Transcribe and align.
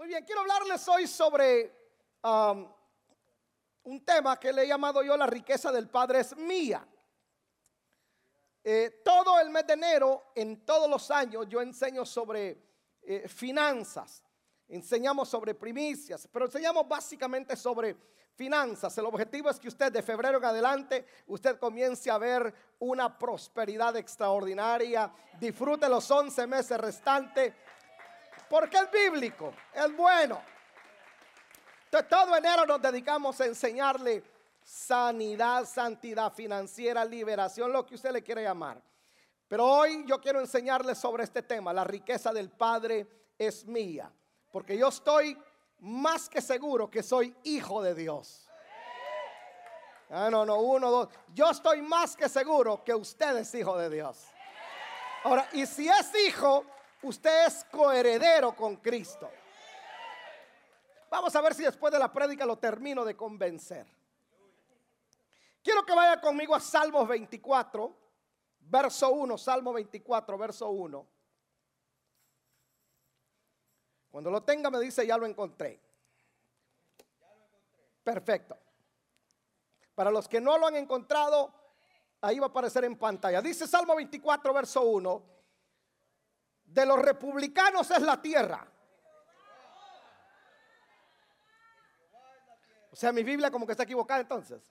Muy 0.00 0.08
bien, 0.08 0.24
quiero 0.24 0.40
hablarles 0.40 0.88
hoy 0.88 1.06
sobre 1.06 1.70
um, 2.24 2.66
un 3.82 4.02
tema 4.02 4.40
que 4.40 4.50
le 4.50 4.62
he 4.62 4.66
llamado 4.66 5.02
yo 5.02 5.14
la 5.14 5.26
riqueza 5.26 5.70
del 5.70 5.90
Padre 5.90 6.20
es 6.20 6.34
mía. 6.38 6.88
Eh, 8.64 9.02
todo 9.04 9.38
el 9.38 9.50
mes 9.50 9.66
de 9.66 9.74
enero, 9.74 10.32
en 10.34 10.64
todos 10.64 10.88
los 10.88 11.10
años, 11.10 11.46
yo 11.50 11.60
enseño 11.60 12.06
sobre 12.06 12.62
eh, 13.02 13.28
finanzas, 13.28 14.24
enseñamos 14.68 15.28
sobre 15.28 15.54
primicias, 15.54 16.26
pero 16.32 16.46
enseñamos 16.46 16.88
básicamente 16.88 17.54
sobre 17.54 17.94
finanzas. 18.34 18.96
El 18.96 19.04
objetivo 19.04 19.50
es 19.50 19.60
que 19.60 19.68
usted 19.68 19.92
de 19.92 20.02
febrero 20.02 20.38
en 20.38 20.44
adelante, 20.46 21.04
usted 21.26 21.58
comience 21.58 22.10
a 22.10 22.16
ver 22.16 22.54
una 22.78 23.18
prosperidad 23.18 23.94
extraordinaria, 23.98 25.12
disfrute 25.38 25.90
los 25.90 26.10
11 26.10 26.46
meses 26.46 26.78
restantes 26.78 27.52
porque 28.50 28.78
es 28.78 28.90
bíblico, 28.90 29.54
es 29.72 29.96
bueno. 29.96 30.42
Entonces, 31.84 32.10
todo 32.10 32.36
enero 32.36 32.66
nos 32.66 32.82
dedicamos 32.82 33.40
a 33.40 33.46
enseñarle 33.46 34.24
sanidad, 34.60 35.64
santidad 35.64 36.32
financiera, 36.32 37.04
liberación, 37.04 37.72
lo 37.72 37.86
que 37.86 37.94
usted 37.94 38.10
le 38.10 38.24
quiere 38.24 38.42
llamar. 38.42 38.82
Pero 39.46 39.64
hoy 39.64 40.04
yo 40.04 40.20
quiero 40.20 40.40
enseñarle 40.40 40.96
sobre 40.96 41.22
este 41.24 41.42
tema, 41.42 41.72
la 41.72 41.84
riqueza 41.84 42.32
del 42.32 42.50
Padre 42.50 43.06
es 43.38 43.64
mía, 43.64 44.12
porque 44.50 44.76
yo 44.76 44.88
estoy 44.88 45.38
más 45.78 46.28
que 46.28 46.40
seguro 46.40 46.90
que 46.90 47.04
soy 47.04 47.34
hijo 47.44 47.80
de 47.80 47.94
Dios. 47.94 48.48
Ah, 50.10 50.28
no, 50.28 50.44
no, 50.44 50.56
uno, 50.56 50.90
dos. 50.90 51.08
Yo 51.32 51.50
estoy 51.50 51.82
más 51.82 52.16
que 52.16 52.28
seguro 52.28 52.82
que 52.82 52.92
usted 52.92 53.36
es 53.36 53.54
hijo 53.54 53.78
de 53.78 53.88
Dios. 53.88 54.18
Ahora, 55.22 55.48
y 55.52 55.66
si 55.66 55.88
es 55.88 56.12
hijo, 56.26 56.64
Usted 57.02 57.46
es 57.46 57.64
coheredero 57.64 58.54
con 58.54 58.76
Cristo. 58.76 59.30
Vamos 61.10 61.34
a 61.34 61.40
ver 61.40 61.54
si 61.54 61.62
después 61.62 61.92
de 61.92 61.98
la 61.98 62.12
prédica 62.12 62.44
lo 62.44 62.58
termino 62.58 63.04
de 63.04 63.16
convencer. 63.16 63.86
Quiero 65.62 65.84
que 65.84 65.94
vaya 65.94 66.20
conmigo 66.20 66.54
a 66.54 66.60
Salmos 66.60 67.08
24, 67.08 67.96
verso 68.60 69.10
1, 69.10 69.38
Salmo 69.38 69.72
24, 69.72 70.38
verso 70.38 70.70
1. 70.70 71.06
Cuando 74.10 74.30
lo 74.30 74.42
tenga 74.42 74.70
me 74.70 74.80
dice, 74.80 75.06
ya 75.06 75.16
lo 75.16 75.26
encontré. 75.26 75.80
Perfecto. 78.04 78.58
Para 79.94 80.10
los 80.10 80.28
que 80.28 80.40
no 80.40 80.56
lo 80.58 80.66
han 80.66 80.76
encontrado, 80.76 81.52
ahí 82.20 82.38
va 82.38 82.46
a 82.46 82.50
aparecer 82.50 82.84
en 82.84 82.96
pantalla. 82.96 83.40
Dice 83.40 83.66
Salmo 83.66 83.96
24, 83.96 84.52
verso 84.52 84.82
1 84.82 85.39
de 86.72 86.86
los 86.86 86.98
republicanos 87.00 87.90
es 87.90 88.00
la 88.02 88.20
tierra. 88.20 88.66
O 92.92 92.96
sea, 92.96 93.12
mi 93.12 93.22
Biblia 93.22 93.50
como 93.50 93.66
que 93.66 93.72
está 93.72 93.84
equivocada 93.84 94.20
entonces. 94.20 94.62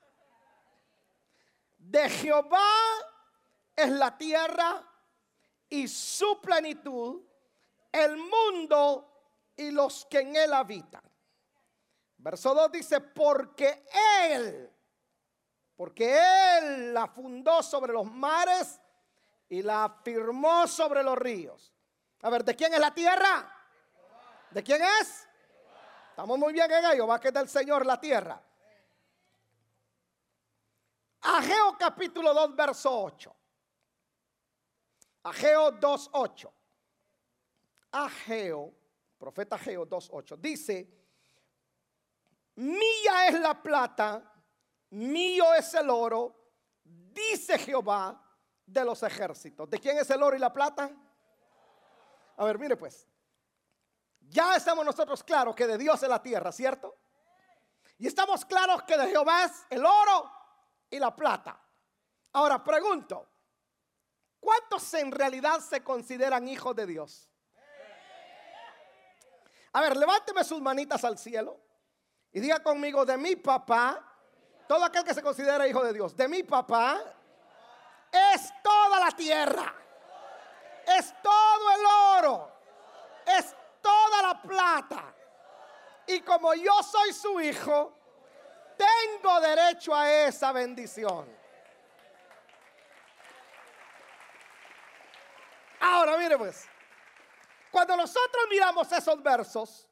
De 1.78 2.10
Jehová 2.10 2.68
es 3.76 3.90
la 3.90 4.18
tierra 4.18 4.84
y 5.70 5.88
su 5.88 6.40
plenitud, 6.42 7.22
el 7.92 8.18
mundo 8.18 9.10
y 9.56 9.72
los 9.72 10.06
que 10.06 10.20
en 10.20 10.36
él 10.36 10.54
habitan. 10.54 11.04
Verso 12.18 12.54
2 12.54 12.72
dice, 12.72 13.00
porque 13.00 13.86
Él, 14.22 14.70
porque 15.76 16.20
Él 16.58 16.94
la 16.94 17.08
fundó 17.08 17.64
sobre 17.64 17.94
los 17.94 18.06
mares 18.06 18.80
y 19.48 19.62
la 19.62 19.86
afirmó 19.86 20.68
sobre 20.68 21.02
los 21.02 21.18
ríos. 21.18 21.74
A 22.22 22.30
ver, 22.30 22.44
¿de 22.44 22.56
quién 22.56 22.74
es 22.74 22.80
la 22.80 22.94
tierra? 22.94 23.56
¿De 24.52 24.64
quién 24.64 24.82
es? 24.82 25.28
Estamos 26.10 26.38
muy 26.38 26.52
bien 26.52 26.70
en 26.70 26.86
ello, 26.86 27.08
va 27.08 27.20
que 27.20 27.30
es 27.30 27.34
del 27.34 27.48
Señor 27.48 27.86
la 27.86 28.00
tierra. 28.00 28.42
Ageo 31.22 31.78
capítulo 31.78 32.34
2, 32.34 32.56
verso 32.56 33.04
8. 33.04 33.36
Ageo 35.24 35.72
2, 35.72 36.10
8. 36.14 36.54
Ageo, 37.92 38.74
profeta 39.18 39.56
Ageo 39.56 39.86
2, 39.86 40.10
8. 40.12 40.38
Dice, 40.38 40.90
mía 42.56 43.28
es 43.28 43.40
la 43.40 43.62
plata, 43.62 44.22
mío 44.90 45.54
es 45.54 45.74
el 45.74 45.90
oro, 45.90 46.36
dice 46.84 47.58
Jehová 47.60 48.22
de 48.66 48.84
los 48.84 49.02
ejércitos. 49.04 49.70
¿De 49.70 49.80
quién 49.80 49.98
es 49.98 50.10
el 50.10 50.22
oro 50.22 50.36
y 50.36 50.40
la 50.40 50.52
plata? 50.52 50.92
A 52.40 52.46
ver, 52.46 52.58
mire 52.58 52.78
pues. 52.78 53.06
Ya 54.22 54.56
estamos 54.56 54.86
nosotros 54.86 55.24
claros 55.24 55.54
que 55.56 55.68
de 55.68 55.78
Dios 55.78 56.02
es 56.02 56.08
la 56.08 56.22
tierra, 56.22 56.54
¿cierto? 56.54 56.98
Y 57.98 58.08
estamos 58.08 58.46
claros 58.46 58.84
que 58.84 58.98
de 58.98 59.08
Jehová 59.08 59.44
es 59.44 59.66
el 59.70 59.86
oro 59.86 60.32
y 60.90 61.00
la 61.00 61.14
plata. 61.14 61.60
Ahora 62.32 62.64
pregunto, 62.64 63.28
¿cuántos 64.40 64.94
en 64.94 65.12
realidad 65.12 65.60
se 65.60 65.84
consideran 65.84 66.48
hijos 66.48 66.74
de 66.78 66.86
Dios? 66.86 67.30
A 69.74 69.82
ver, 69.82 69.98
levánteme 69.98 70.44
sus 70.46 70.62
manitas 70.62 71.04
al 71.04 71.18
cielo 71.18 71.60
y 72.32 72.40
diga 72.40 72.64
conmigo, 72.64 73.04
de 73.04 73.18
mi 73.18 73.36
papá, 73.36 74.02
todo 74.66 74.86
aquel 74.86 75.04
que 75.04 75.14
se 75.14 75.22
considera 75.22 75.68
hijo 75.68 75.84
de 75.84 75.92
Dios, 75.92 76.16
de 76.16 76.28
mi 76.30 76.44
papá 76.44 77.02
es 78.34 78.54
toda 78.64 79.00
la 79.02 79.12
tierra 79.12 79.76
es 80.98 81.14
todo 81.22 81.72
el 81.72 81.86
oro, 82.18 82.52
es 83.26 83.56
toda 83.82 84.22
la 84.22 84.42
plata. 84.42 85.16
Y 86.08 86.22
como 86.22 86.54
yo 86.56 86.82
soy 86.82 87.14
su 87.14 87.40
hijo, 87.40 87.96
tengo 88.78 89.40
derecho 89.42 89.94
a 89.94 90.12
esa 90.12 90.52
bendición. 90.52 91.38
Ahora 95.82 96.18
mire 96.18 96.38
pues, 96.38 96.68
cuando 97.72 97.96
nosotros 97.96 98.46
miramos 98.50 98.92
esos 98.92 99.22
versos 99.22 99.88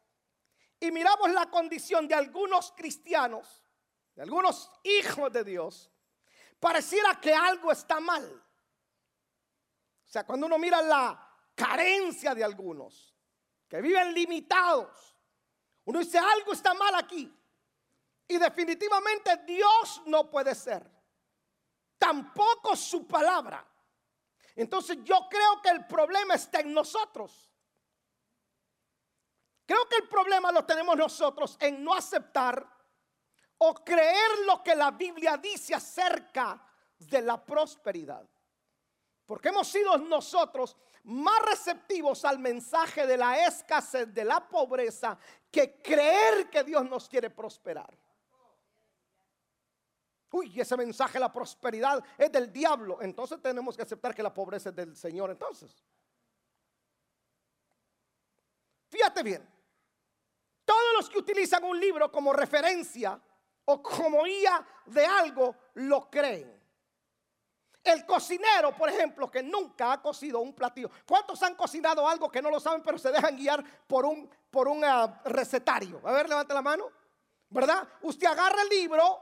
y 0.79 0.91
miramos 0.91 1.31
la 1.31 1.45
condición 1.49 2.07
de 2.07 2.15
algunos 2.15 2.71
cristianos, 2.75 3.63
de 4.15 4.23
algunos 4.23 4.71
hijos 4.83 5.31
de 5.31 5.43
Dios, 5.43 5.91
pareciera 6.59 7.19
que 7.21 7.33
algo 7.33 7.71
está 7.71 7.99
mal. 7.99 8.43
O 10.07 10.09
sea, 10.09 10.25
cuando 10.25 10.45
uno 10.45 10.57
mira 10.57 10.81
la 10.81 11.35
carencia 11.53 12.33
de 12.33 12.43
algunos, 12.43 13.13
que 13.67 13.81
viven 13.81 14.13
limitados, 14.13 15.17
uno 15.83 15.99
dice, 15.99 16.17
algo 16.17 16.53
está 16.53 16.73
mal 16.73 16.95
aquí. 16.95 17.33
Y 18.27 18.37
definitivamente 18.37 19.37
Dios 19.45 20.01
no 20.05 20.29
puede 20.29 20.55
ser. 20.55 20.89
Tampoco 21.97 22.75
su 22.75 23.05
palabra. 23.05 23.65
Entonces 24.55 24.97
yo 25.03 25.27
creo 25.29 25.61
que 25.61 25.69
el 25.69 25.85
problema 25.85 26.35
está 26.35 26.61
en 26.61 26.73
nosotros. 26.73 27.51
Creo 29.65 29.87
que 29.89 29.97
el 29.97 30.07
problema 30.07 30.51
lo 30.51 30.65
tenemos 30.65 30.95
nosotros 30.95 31.57
en 31.59 31.83
no 31.83 31.93
aceptar 31.93 32.65
o 33.57 33.73
creer 33.73 34.39
lo 34.45 34.63
que 34.63 34.75
la 34.75 34.91
Biblia 34.91 35.37
dice 35.37 35.75
acerca 35.75 36.61
de 36.97 37.21
la 37.21 37.43
prosperidad. 37.43 38.27
Porque 39.27 39.49
hemos 39.49 39.67
sido 39.67 39.97
nosotros 39.97 40.75
más 41.03 41.41
receptivos 41.41 42.25
al 42.25 42.39
mensaje 42.39 43.05
de 43.05 43.17
la 43.17 43.45
escasez, 43.45 44.11
de 44.13 44.23
la 44.23 44.47
pobreza, 44.47 45.19
que 45.51 45.81
creer 45.81 46.49
que 46.49 46.63
Dios 46.63 46.89
nos 46.89 47.07
quiere 47.09 47.29
prosperar. 47.29 47.95
Uy, 50.31 50.59
ese 50.59 50.77
mensaje 50.77 51.13
de 51.13 51.19
la 51.19 51.31
prosperidad 51.31 52.03
es 52.17 52.31
del 52.31 52.51
diablo. 52.51 53.01
Entonces 53.01 53.41
tenemos 53.41 53.75
que 53.75 53.83
aceptar 53.83 54.15
que 54.15 54.23
la 54.23 54.33
pobreza 54.33 54.69
es 54.69 54.75
del 54.75 54.95
Señor. 54.95 55.29
Entonces, 55.29 55.83
fíjate 58.89 59.23
bien, 59.23 59.47
todos 60.63 60.93
los 60.95 61.09
que 61.09 61.19
utilizan 61.19 61.65
un 61.65 61.79
libro 61.79 62.09
como 62.11 62.31
referencia 62.31 63.21
o 63.65 63.81
como 63.81 64.23
guía 64.23 64.65
de 64.85 65.05
algo, 65.05 65.53
lo 65.75 66.09
creen. 66.09 66.57
El 67.87 68.05
cocinero, 68.05 68.75
por 68.75 68.89
ejemplo, 68.89 69.31
que 69.31 69.41
nunca 69.41 69.93
ha 69.93 70.01
cocido 70.01 70.39
un 70.39 70.53
platillo. 70.53 70.91
¿Cuántos 71.07 71.41
han 71.41 71.55
cocinado 71.55 72.05
algo 72.07 72.29
que 72.29 72.41
no 72.41 72.49
lo 72.49 72.59
saben, 72.59 72.83
pero 72.83 72.97
se 72.97 73.11
dejan 73.11 73.37
guiar 73.37 73.63
por 73.87 74.05
un, 74.05 74.29
por 74.51 74.67
un 74.67 74.83
ah, 74.83 75.21
recetario? 75.23 76.01
A 76.03 76.11
ver, 76.11 76.27
levante 76.27 76.53
la 76.53 76.61
mano. 76.61 76.91
¿Verdad? 77.49 77.87
Usted 78.01 78.27
agarra 78.27 78.61
el 78.63 78.69
libro 78.69 79.21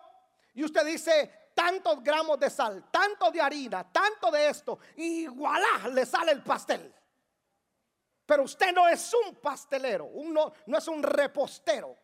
y 0.56 0.64
usted 0.64 0.84
dice 0.84 1.52
tantos 1.54 2.04
gramos 2.04 2.40
de 2.40 2.50
sal, 2.50 2.90
tanto 2.90 3.30
de 3.30 3.40
harina, 3.40 3.84
tanto 3.92 4.32
de 4.32 4.50
esto, 4.50 4.80
y 4.96 5.28
voilà, 5.28 5.88
le 5.94 6.06
sale 6.06 6.32
el 6.32 6.42
pastel. 6.42 6.94
Pero 8.26 8.44
usted 8.44 8.74
no 8.74 8.88
es 8.88 9.14
un 9.14 9.36
pastelero, 9.36 10.06
uno 10.06 10.52
no 10.66 10.78
es 10.78 10.88
un 10.88 11.04
repostero. 11.04 11.96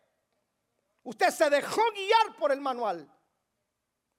Usted 1.02 1.30
se 1.30 1.50
dejó 1.50 1.82
guiar 1.92 2.36
por 2.38 2.52
el 2.52 2.60
manual 2.60 3.10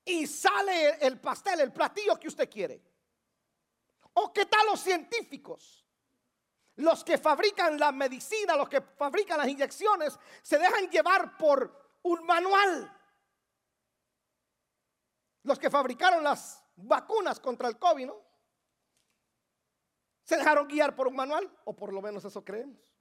y 0.05 0.27
sale 0.27 0.97
el 1.05 1.19
pastel, 1.19 1.61
el 1.61 1.71
platillo 1.71 2.19
que 2.19 2.27
usted 2.27 2.49
quiere. 2.49 2.81
¿O 4.13 4.31
qué 4.31 4.45
tal 4.45 4.65
los 4.67 4.79
científicos? 4.79 5.85
Los 6.75 7.03
que 7.03 7.17
fabrican 7.17 7.79
la 7.79 7.91
medicina, 7.91 8.55
los 8.55 8.67
que 8.67 8.81
fabrican 8.81 9.37
las 9.37 9.47
inyecciones, 9.47 10.17
se 10.41 10.57
dejan 10.57 10.89
llevar 10.89 11.37
por 11.37 11.99
un 12.03 12.25
manual. 12.25 12.99
Los 15.43 15.59
que 15.59 15.69
fabricaron 15.69 16.23
las 16.23 16.63
vacunas 16.75 17.39
contra 17.39 17.67
el 17.67 17.77
COVID, 17.77 18.07
¿no? 18.07 18.21
Se 20.23 20.37
dejaron 20.37 20.67
guiar 20.67 20.95
por 20.95 21.07
un 21.07 21.15
manual, 21.15 21.51
o 21.65 21.75
por 21.75 21.93
lo 21.93 22.01
menos 22.01 22.23
eso 22.23 22.43
creemos. 22.43 22.92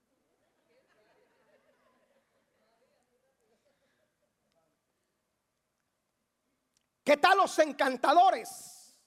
¿Qué 7.03 7.17
tal 7.17 7.37
los 7.37 7.59
encantadores? 7.59 8.97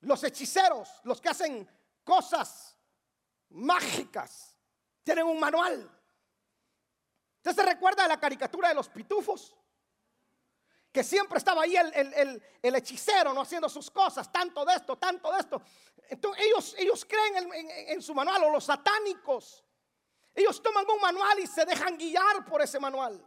Los 0.00 0.22
hechiceros, 0.24 0.88
los 1.04 1.20
que 1.20 1.28
hacen 1.28 1.68
cosas 2.02 2.76
mágicas, 3.50 4.56
tienen 5.02 5.26
un 5.26 5.38
manual. 5.38 5.90
¿Usted 7.36 7.54
se 7.54 7.62
recuerda 7.62 8.02
de 8.02 8.08
la 8.08 8.18
caricatura 8.18 8.68
de 8.68 8.74
los 8.74 8.88
pitufos? 8.88 9.54
Que 10.92 11.04
siempre 11.04 11.38
estaba 11.38 11.62
ahí 11.62 11.76
el, 11.76 12.42
hechicero, 12.62 13.32
no 13.32 13.42
haciendo 13.42 13.68
sus 13.68 13.90
cosas, 13.90 14.30
tanto 14.32 14.64
de 14.64 14.74
esto, 14.74 14.96
tanto 14.96 15.32
de 15.32 15.38
esto. 15.38 15.62
Entonces 16.08 16.44
ellos, 16.44 16.74
ellos 16.78 17.04
creen 17.04 17.50
en 17.88 18.02
su 18.02 18.14
manual, 18.14 18.44
o 18.44 18.50
los 18.50 18.64
satánicos. 18.64 19.64
Ellos 20.34 20.62
toman 20.62 20.84
un 20.88 21.00
manual 21.00 21.38
y 21.38 21.46
se 21.46 21.64
dejan 21.64 21.96
guiar 21.96 22.44
por 22.44 22.60
ese 22.60 22.80
manual. 22.80 23.24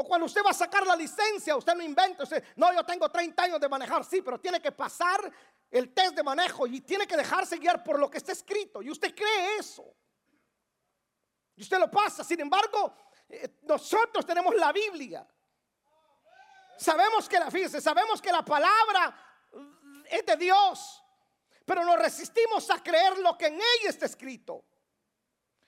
O 0.00 0.04
cuando 0.04 0.26
usted 0.26 0.44
va 0.46 0.50
a 0.50 0.54
sacar 0.54 0.86
la 0.86 0.94
licencia, 0.94 1.56
usted 1.56 1.74
no 1.74 1.82
inventa, 1.82 2.22
usted, 2.22 2.44
no, 2.54 2.72
yo 2.72 2.86
tengo 2.86 3.10
30 3.10 3.42
años 3.42 3.60
de 3.60 3.68
manejar, 3.68 4.04
sí, 4.04 4.22
pero 4.22 4.38
tiene 4.38 4.62
que 4.62 4.70
pasar 4.70 5.28
el 5.68 5.92
test 5.92 6.14
de 6.14 6.22
manejo 6.22 6.68
y 6.68 6.80
tiene 6.82 7.04
que 7.04 7.16
dejarse 7.16 7.56
guiar 7.56 7.82
por 7.82 7.98
lo 7.98 8.08
que 8.08 8.18
está 8.18 8.30
escrito. 8.30 8.80
Y 8.80 8.90
usted 8.90 9.12
cree 9.12 9.56
eso. 9.56 9.92
Y 11.56 11.62
usted 11.62 11.80
lo 11.80 11.90
pasa. 11.90 12.22
Sin 12.22 12.38
embargo, 12.38 12.94
eh, 13.28 13.58
nosotros 13.62 14.24
tenemos 14.24 14.54
la 14.54 14.70
Biblia. 14.70 15.26
Sabemos 16.78 17.28
que 17.28 17.40
la, 17.40 17.50
fíjese, 17.50 17.80
sabemos 17.80 18.22
que 18.22 18.30
la 18.30 18.44
palabra 18.44 19.20
es 20.08 20.24
de 20.24 20.36
Dios, 20.36 21.02
pero 21.66 21.84
nos 21.84 21.98
resistimos 21.98 22.70
a 22.70 22.80
creer 22.80 23.18
lo 23.18 23.36
que 23.36 23.46
en 23.46 23.54
ella 23.54 23.88
está 23.88 24.06
escrito. 24.06 24.64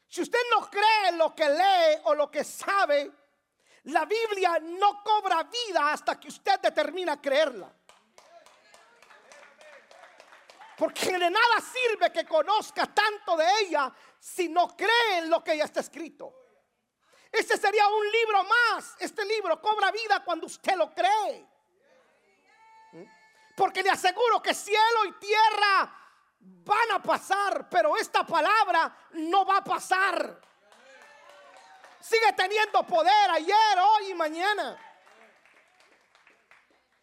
Si 0.07 0.23
usted 0.23 0.39
no 0.55 0.71
cree 0.71 1.17
lo 1.17 1.35
que 1.35 1.49
lee 1.49 2.01
o 2.05 2.15
lo 2.15 2.31
que 2.31 2.45
sabe, 2.45 3.20
la 3.85 4.05
Biblia 4.05 4.59
no 4.61 5.03
cobra 5.03 5.43
vida 5.45 5.93
hasta 5.93 6.19
que 6.19 6.29
usted 6.29 6.61
determina 6.61 7.21
creerla. 7.21 7.73
Porque 10.77 11.13
de 11.13 11.31
nada 11.31 11.61
sirve 11.61 12.11
que 12.11 12.25
conozca 12.25 12.87
tanto 12.87 13.37
de 13.37 13.45
ella 13.61 13.93
si 14.19 14.49
no 14.49 14.77
cree 14.77 15.19
en 15.19 15.31
lo 15.31 15.45
que 15.45 15.57
ya 15.57 15.65
está 15.65 15.81
escrito. 15.81 16.35
Este 17.31 17.57
sería 17.57 17.87
un 17.87 18.11
libro 18.11 18.45
más. 18.45 18.97
Este 18.99 19.25
libro 19.25 19.61
cobra 19.61 19.91
vida 19.91 20.23
cuando 20.25 20.47
usted 20.47 20.75
lo 20.77 20.91
cree. 20.93 21.47
Porque 23.57 23.83
le 23.83 23.91
aseguro 23.91 24.41
que 24.41 24.55
cielo 24.55 25.05
y 25.07 25.13
tierra 25.13 25.97
van 26.41 26.93
a 26.93 27.03
pasar, 27.03 27.69
pero 27.69 27.97
esta 27.97 28.25
palabra 28.25 28.97
no 29.13 29.45
va 29.45 29.59
a 29.59 29.65
pasar 29.65 30.41
sigue 32.01 32.33
teniendo 32.37 32.87
poder 32.87 33.31
ayer, 33.31 33.79
hoy 33.79 34.11
y 34.11 34.15
mañana. 34.15 34.79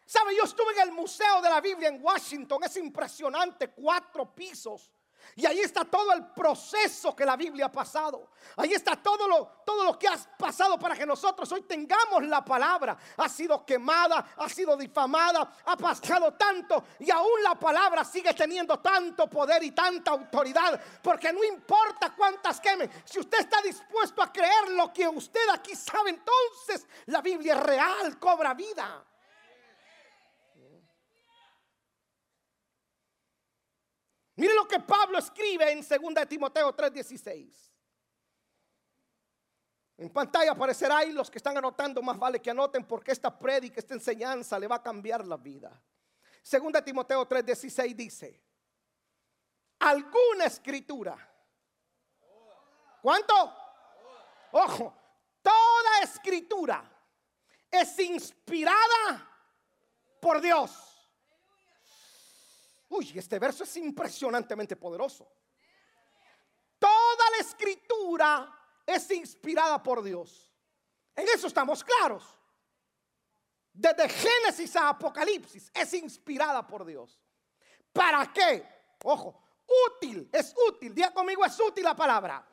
¿Sabe? 0.05 0.35
Yo 0.35 0.43
estuve 0.43 0.73
en 0.73 0.87
el 0.87 0.91
Museo 0.91 1.41
de 1.41 1.49
la 1.49 1.59
Biblia 1.59 1.89
en 1.89 2.01
Washington. 2.01 2.63
Es 2.63 2.77
impresionante, 2.77 3.69
cuatro 3.69 4.33
pisos. 4.33 4.89
Y 5.35 5.45
ahí 5.45 5.59
está 5.59 5.85
todo 5.85 6.13
el 6.13 6.25
proceso 6.27 7.15
que 7.15 7.25
la 7.25 7.35
Biblia 7.35 7.67
ha 7.67 7.71
pasado. 7.71 8.31
Ahí 8.55 8.73
está 8.73 8.95
todo 8.95 9.27
lo, 9.27 9.45
todo 9.65 9.83
lo 9.83 9.99
que 9.99 10.07
ha 10.07 10.17
pasado 10.37 10.79
para 10.79 10.95
que 10.95 11.05
nosotros 11.05 11.51
hoy 11.51 11.61
tengamos 11.61 12.25
la 12.25 12.43
palabra. 12.43 12.97
Ha 13.17 13.29
sido 13.29 13.65
quemada, 13.65 14.33
ha 14.37 14.49
sido 14.49 14.75
difamada, 14.77 15.57
ha 15.65 15.77
pasado 15.77 16.33
tanto 16.33 16.83
y 16.99 17.11
aún 17.11 17.43
la 17.43 17.55
palabra 17.55 18.03
sigue 18.03 18.33
teniendo 18.33 18.79
tanto 18.79 19.27
poder 19.29 19.63
y 19.63 19.71
tanta 19.71 20.11
autoridad. 20.11 20.79
Porque 21.01 21.31
no 21.31 21.43
importa 21.43 22.13
cuántas 22.15 22.59
quemen, 22.59 22.89
si 23.05 23.19
usted 23.19 23.39
está 23.39 23.61
dispuesto 23.61 24.21
a 24.21 24.31
creer 24.31 24.69
lo 24.69 24.91
que 24.91 25.07
usted 25.07 25.49
aquí 25.53 25.75
sabe, 25.75 26.11
entonces 26.11 26.87
la 27.07 27.21
Biblia 27.21 27.55
es 27.55 27.63
real, 27.63 28.19
cobra 28.19 28.53
vida. 28.53 29.03
Mire 34.37 34.53
lo 34.53 34.67
que 34.67 34.79
Pablo 34.79 35.17
escribe 35.17 35.71
en 35.71 35.79
2 35.81 36.27
Timoteo 36.29 36.73
3:16. 36.75 37.73
En 39.97 40.11
pantalla 40.11 40.51
aparecerá 40.51 40.99
ahí 40.99 41.11
los 41.11 41.31
que 41.31 41.39
están 41.39 41.57
anotando, 41.57 42.03
más 42.03 42.19
vale 42.19 42.39
que 42.39 42.51
anoten 42.51 42.85
porque 42.85 43.11
esta 43.11 43.35
prédica, 43.37 43.79
esta 43.79 43.95
enseñanza 43.95 44.59
le 44.59 44.67
va 44.67 44.75
a 44.75 44.83
cambiar 44.83 45.25
la 45.25 45.37
vida. 45.37 45.81
2 46.43 46.83
Timoteo 46.85 47.27
3:16 47.27 47.95
dice, 47.95 48.43
alguna 49.79 50.45
escritura. 50.45 51.17
¿Cuánto? 53.01 53.33
Ojo, 54.51 54.93
toda 55.41 56.01
escritura 56.03 56.83
es 57.71 57.97
inspirada 57.99 59.27
por 60.21 60.39
Dios 60.41 60.96
Uy, 62.89 63.13
este 63.15 63.37
verso 63.39 63.63
es 63.63 63.77
impresionantemente 63.77 64.75
poderoso. 64.75 65.27
Toda 66.79 67.29
la 67.31 67.37
escritura 67.37 68.59
es 68.85 69.11
inspirada 69.11 69.81
por 69.81 70.01
Dios. 70.03 70.51
En 71.15 71.27
eso 71.27 71.47
estamos 71.47 71.83
claros. 71.83 72.23
Desde 73.73 74.09
Génesis 74.09 74.75
a 74.75 74.89
Apocalipsis 74.89 75.71
es 75.73 75.93
inspirada 75.93 76.65
por 76.65 76.85
Dios. 76.85 77.21
¿Para 77.91 78.31
qué? 78.31 78.67
Ojo, 79.03 79.43
útil, 79.87 80.29
es 80.31 80.55
útil. 80.69 80.93
Diga 80.93 81.13
conmigo, 81.13 81.45
es 81.45 81.59
útil 81.59 81.83
la 81.83 81.95
palabra. 81.95 82.47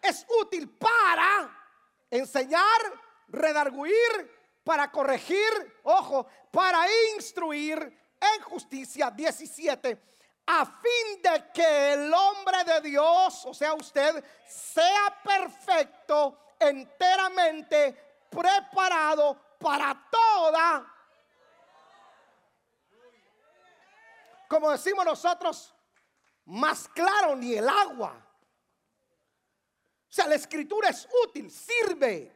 Es 0.00 0.24
útil 0.40 0.70
para 0.78 1.58
enseñar, 2.10 2.62
redarguir, 3.28 4.38
para 4.62 4.90
corregir, 4.90 5.80
ojo, 5.82 6.26
para 6.50 6.86
instruir, 7.14 8.07
en 8.20 8.42
justicia 8.42 9.10
17 9.10 10.08
a 10.50 10.64
fin 10.64 11.22
de 11.22 11.50
que 11.52 11.92
el 11.92 12.12
hombre 12.12 12.64
de 12.64 12.80
Dios, 12.80 13.44
o 13.44 13.52
sea 13.52 13.74
usted, 13.74 14.24
sea 14.46 15.14
perfecto, 15.22 16.54
enteramente 16.58 18.24
preparado 18.30 19.56
para 19.58 20.08
toda. 20.10 20.94
Como 24.48 24.70
decimos 24.70 25.04
nosotros, 25.04 25.74
más 26.46 26.88
claro 26.88 27.36
ni 27.36 27.54
el 27.54 27.68
agua. 27.68 28.14
O 30.08 30.12
sea, 30.12 30.26
la 30.26 30.36
escritura 30.36 30.88
es 30.88 31.06
útil, 31.26 31.50
sirve. 31.50 32.34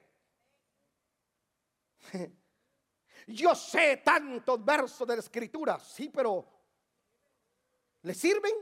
Yo 3.26 3.54
sé 3.54 3.98
tantos 3.98 4.64
versos 4.64 5.06
de 5.06 5.16
la 5.16 5.20
escritura, 5.20 5.78
sí, 5.78 6.08
pero 6.08 6.46
¿le 8.02 8.14
sirven? 8.14 8.52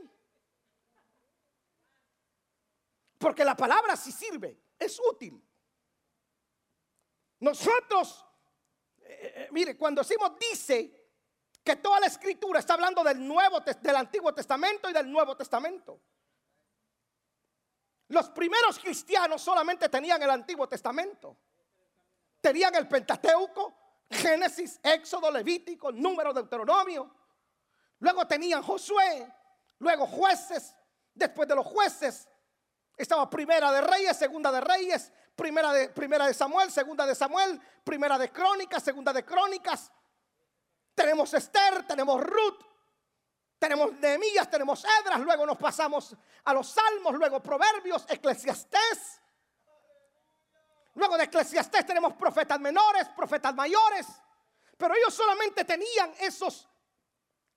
Porque 3.17 3.45
la 3.45 3.55
palabra 3.55 3.95
sí 3.95 4.11
sirve, 4.11 4.59
es 4.77 4.99
útil. 4.99 5.41
Nosotros, 7.39 8.25
eh, 8.99 9.33
eh, 9.35 9.49
mire, 9.51 9.77
cuando 9.77 10.01
decimos 10.01 10.33
dice 10.39 11.01
que 11.63 11.75
toda 11.75 11.99
la 11.99 12.07
escritura 12.07 12.59
está 12.59 12.73
hablando 12.73 13.03
del 13.03 13.25
Nuevo, 13.25 13.59
del 13.59 13.95
Antiguo 13.95 14.33
Testamento 14.33 14.89
y 14.89 14.93
del 14.93 15.11
Nuevo 15.11 15.35
Testamento. 15.35 16.01
Los 18.07 18.29
primeros 18.29 18.77
cristianos 18.79 19.41
solamente 19.41 19.87
tenían 19.87 20.21
el 20.21 20.29
Antiguo 20.29 20.67
Testamento. 20.67 21.37
Tenían 22.41 22.75
el 22.75 22.87
Pentateuco, 22.87 23.80
Génesis, 24.11 24.79
Éxodo, 24.83 25.31
Levítico, 25.31 25.91
Número, 25.91 26.33
Deuteronomio. 26.33 27.09
Luego 27.99 28.27
tenían 28.27 28.61
Josué, 28.61 29.33
luego 29.79 30.05
jueces. 30.05 30.75
Después 31.13 31.47
de 31.47 31.55
los 31.55 31.65
jueces 31.65 32.27
estaba 32.97 33.29
primera 33.29 33.71
de 33.71 33.81
reyes, 33.81 34.17
segunda 34.17 34.51
de 34.51 34.61
reyes, 34.61 35.11
primera 35.35 35.73
de, 35.73 35.89
primera 35.89 36.27
de 36.27 36.33
Samuel, 36.33 36.71
segunda 36.71 37.05
de 37.05 37.15
Samuel, 37.15 37.59
primera 37.83 38.17
de 38.17 38.31
crónicas, 38.31 38.83
segunda 38.83 39.13
de 39.13 39.25
crónicas. 39.25 39.91
Tenemos 40.93 41.33
Esther, 41.33 41.85
tenemos 41.87 42.21
Ruth, 42.21 42.59
tenemos 43.57 43.93
Nehemías, 43.93 44.49
tenemos 44.49 44.83
Edras, 45.01 45.19
luego 45.21 45.45
nos 45.45 45.57
pasamos 45.57 46.15
a 46.43 46.53
los 46.53 46.67
Salmos, 46.67 47.15
luego 47.15 47.41
Proverbios, 47.41 48.05
Eclesiastés. 48.09 49.21
Luego 50.95 51.17
de 51.17 51.25
Eclesiastés 51.25 51.85
tenemos 51.85 52.13
profetas 52.13 52.59
menores, 52.59 53.07
profetas 53.09 53.53
mayores. 53.55 54.07
Pero 54.77 54.95
ellos 54.95 55.13
solamente 55.13 55.63
tenían 55.63 56.11
esos 56.19 56.67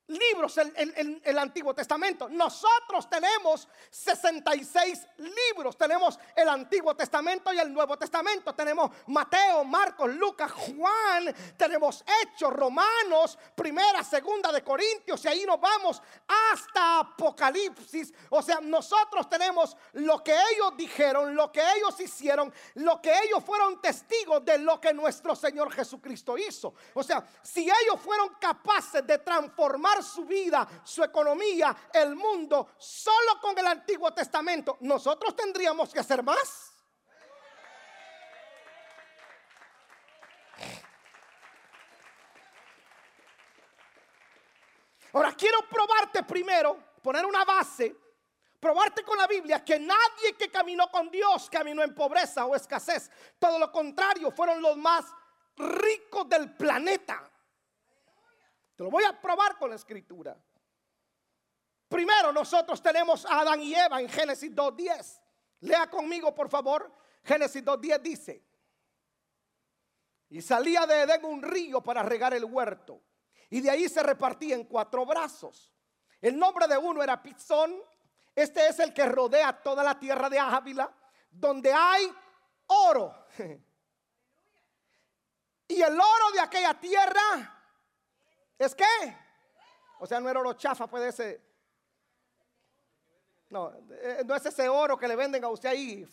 libros 0.07 0.57
el, 0.57 1.21
el, 1.23 1.39
Antiguo 1.39 1.73
Testamento. 1.73 2.29
Nosotros 2.29 3.09
tenemos 3.09 3.67
66 3.89 5.07
libros. 5.17 5.77
Tenemos 5.77 6.19
el 6.35 6.47
Antiguo 6.47 6.95
Testamento 6.95 7.51
y 7.51 7.59
el 7.59 7.73
Nuevo 7.73 7.97
Testamento. 7.97 8.53
Tenemos 8.53 8.91
Mateo, 9.07 9.63
Marcos, 9.63 10.13
Lucas, 10.13 10.51
Juan. 10.51 11.33
Tenemos 11.57 12.03
Hechos, 12.21 12.53
Romanos, 12.53 13.37
Primera, 13.55 14.03
Segunda 14.03 14.51
de 14.51 14.63
Corintios. 14.63 15.25
Y 15.25 15.27
ahí 15.27 15.45
nos 15.45 15.59
vamos 15.59 16.01
hasta 16.27 16.99
Apocalipsis. 16.99 18.13
O 18.29 18.41
sea, 18.41 18.59
nosotros 18.61 19.27
tenemos 19.29 19.75
lo 19.93 20.23
que 20.23 20.33
ellos 20.53 20.73
dijeron, 20.77 21.35
lo 21.35 21.51
que 21.51 21.61
ellos 21.77 21.99
hicieron, 21.99 22.53
lo 22.75 23.01
que 23.01 23.11
ellos 23.23 23.43
fueron 23.43 23.81
testigos 23.81 24.45
de 24.45 24.59
lo 24.59 24.79
que 24.79 24.93
nuestro 24.93 25.35
Señor 25.35 25.71
Jesucristo 25.71 26.37
hizo. 26.37 26.75
O 26.93 27.03
sea, 27.03 27.25
si 27.41 27.61
ellos 27.63 27.99
fueron 27.99 28.29
capaces 28.39 29.05
de 29.05 29.17
transformar 29.17 29.94
su 30.01 30.25
vida, 30.25 30.67
su 30.83 31.03
economía, 31.03 31.75
el 31.93 32.15
mundo, 32.15 32.69
solo 32.77 33.39
con 33.41 33.57
el 33.57 33.67
Antiguo 33.67 34.13
Testamento, 34.13 34.77
nosotros 34.81 35.35
tendríamos 35.35 35.93
que 35.93 35.99
hacer 35.99 36.23
más. 36.23 36.71
Ahora 45.15 45.33
quiero 45.33 45.59
probarte 45.69 46.23
primero, 46.23 46.77
poner 47.01 47.25
una 47.25 47.45
base, 47.45 47.95
probarte 48.59 49.01
con 49.03 49.17
la 49.17 49.27
Biblia 49.27 49.63
que 49.63 49.79
nadie 49.79 50.35
que 50.37 50.51
caminó 50.51 50.91
con 50.91 51.09
Dios 51.09 51.49
caminó 51.49 51.83
en 51.83 51.95
pobreza 51.95 52.45
o 52.45 52.53
escasez. 52.53 53.09
Todo 53.39 53.57
lo 53.57 53.71
contrario, 53.71 54.29
fueron 54.31 54.61
los 54.61 54.75
más 54.75 55.05
ricos 55.55 56.27
del 56.27 56.53
planeta. 56.55 57.31
Te 58.75 58.83
lo 58.83 58.89
voy 58.89 59.03
a 59.03 59.19
probar 59.19 59.57
con 59.57 59.69
la 59.69 59.75
escritura. 59.75 60.37
Primero 61.87 62.31
nosotros 62.33 62.81
tenemos 62.81 63.25
a 63.25 63.39
Adán 63.41 63.61
y 63.61 63.73
Eva 63.73 64.01
en 64.01 64.09
Génesis 64.09 64.51
2.10. 64.51 65.21
Lea 65.61 65.89
conmigo, 65.89 66.33
por 66.33 66.49
favor. 66.49 66.91
Génesis 67.23 67.63
2.10 67.63 68.01
dice, 68.01 68.43
y 70.29 70.41
salía 70.41 70.85
de 70.85 71.01
Edén 71.01 71.25
un 71.25 71.41
río 71.41 71.81
para 71.81 72.03
regar 72.03 72.33
el 72.33 72.45
huerto, 72.45 73.01
y 73.49 73.61
de 73.61 73.71
ahí 73.71 73.89
se 73.89 74.03
repartía 74.03 74.55
en 74.55 74.65
cuatro 74.65 75.05
brazos. 75.05 75.71
El 76.21 76.37
nombre 76.37 76.67
de 76.67 76.77
uno 76.77 77.01
era 77.01 77.21
Pizón, 77.21 77.81
este 78.35 78.67
es 78.67 78.79
el 78.79 78.93
que 78.93 79.05
rodea 79.05 79.53
toda 79.63 79.83
la 79.83 79.97
tierra 79.97 80.29
de 80.29 80.37
Ávila, 80.37 80.93
donde 81.31 81.71
hay 81.73 82.11
oro. 82.67 83.27
Y 85.67 85.81
el 85.81 85.93
oro 85.99 86.31
de 86.31 86.39
aquella 86.41 86.79
tierra 86.79 87.54
¿Es 88.57 88.73
qué? 88.73 88.85
O 89.99 90.07
sea, 90.07 90.19
no 90.19 90.29
era 90.29 90.39
oro 90.39 90.53
chafa, 90.53 90.87
puede 90.87 91.11
ser. 91.11 91.41
No, 93.49 93.71
eh, 93.89 94.23
no 94.25 94.35
es 94.35 94.45
ese 94.45 94.67
oro 94.67 94.97
que 94.97 95.07
le 95.07 95.15
venden 95.15 95.43
a 95.43 95.49
usted 95.49 95.69
ahí. 95.69 96.07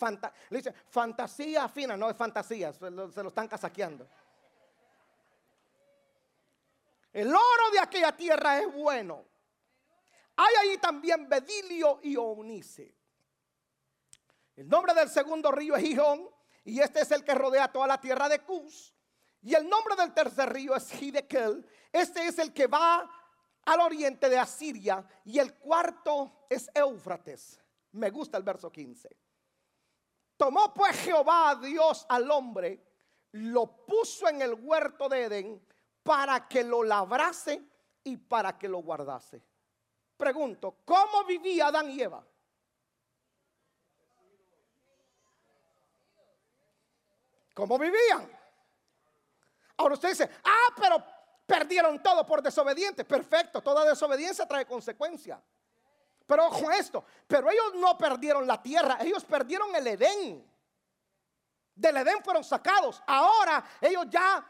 le 0.51 0.75
fantasía 0.89 1.69
fina, 1.69 1.97
no 1.97 2.11
es 2.11 2.17
fantasía, 2.17 2.73
se 2.73 2.91
lo, 2.91 3.09
están 3.09 3.49
casaqueando. 3.49 4.07
El 7.13 7.29
oro 7.29 7.71
de 7.73 7.81
aquella 7.81 8.17
tierra 8.17 8.61
es 8.61 8.73
bueno. 8.73 9.25
Hay 10.37 10.55
ahí 10.61 10.79
también 10.79 11.29
bedilio 11.29 12.01
y 12.03 12.17
onice. 12.17 12.95
El 14.57 14.69
nombre 14.69 14.95
del 14.95 15.09
segundo 15.09 15.51
río 15.51 15.77
es 15.77 15.83
Gijón, 15.83 16.29
y 16.65 16.81
este 16.81 17.01
es 17.01 17.11
el 17.11 17.25
que 17.25 17.35
rodea 17.35 17.71
toda 17.71 17.87
la 17.87 18.01
tierra 18.01 18.29
de 18.29 18.41
Cus. 18.41 18.92
Y 19.43 19.55
el 19.55 19.69
nombre 19.69 19.97
del 19.97 20.15
tercer 20.15 20.53
río 20.53 20.75
es 20.75 21.03
Hidekel. 21.03 21.67
Este 21.93 22.27
es 22.27 22.39
el 22.39 22.53
que 22.53 22.67
va 22.67 23.11
al 23.65 23.81
oriente 23.81 24.29
de 24.29 24.39
Asiria. 24.39 25.05
Y 25.25 25.39
el 25.39 25.55
cuarto 25.55 26.47
es 26.49 26.71
Éufrates. 26.75 27.61
Me 27.93 28.11
gusta 28.11 28.39
el 28.39 28.45
verso 28.45 28.71
15. 28.71 29.09
Tomó 30.37 30.73
pues 30.73 30.97
Jehová 31.01 31.51
a 31.51 31.57
Dios 31.57 32.07
al 32.09 32.31
hombre, 32.31 32.83
lo 33.33 33.87
puso 33.87 34.29
en 34.29 34.43
el 34.43 34.55
huerto 34.55 35.09
de 35.09 35.25
Edén 35.25 35.67
para 36.03 36.49
que 36.49 36.65
lo 36.65 36.83
labrase 36.83 37.63
y 38.03 38.17
para 38.17 38.59
que 38.59 38.69
lo 38.69 38.79
guardase. 38.79 39.43
Pregunto, 40.17 40.79
¿cómo 40.85 41.25
vivía 41.25 41.69
Adán 41.69 41.91
y 41.91 42.01
Eva? 42.01 42.27
¿Cómo 47.55 47.79
vivían? 47.79 48.42
Usted 49.91 50.11
dice, 50.11 50.31
ah, 50.45 50.75
pero 50.77 51.05
perdieron 51.47 52.03
todo 52.03 52.25
por 52.25 52.43
desobediente. 52.43 53.05
Perfecto, 53.05 53.61
toda 53.61 53.85
desobediencia 53.85 54.47
trae 54.47 54.67
consecuencia. 54.67 55.43
Pero 56.27 56.47
ojo 56.47 56.71
esto, 56.71 57.05
pero 57.27 57.51
ellos 57.51 57.75
no 57.75 57.99
perdieron 57.99 58.47
la 58.47 58.63
tierra, 58.63 58.99
ellos 59.01 59.25
perdieron 59.25 59.75
el 59.75 59.87
Edén. 59.87 60.51
Del 61.75 61.97
Edén 61.97 62.23
fueron 62.23 62.45
sacados. 62.45 63.03
Ahora 63.07 63.65
ellos 63.81 64.07
ya 64.09 64.47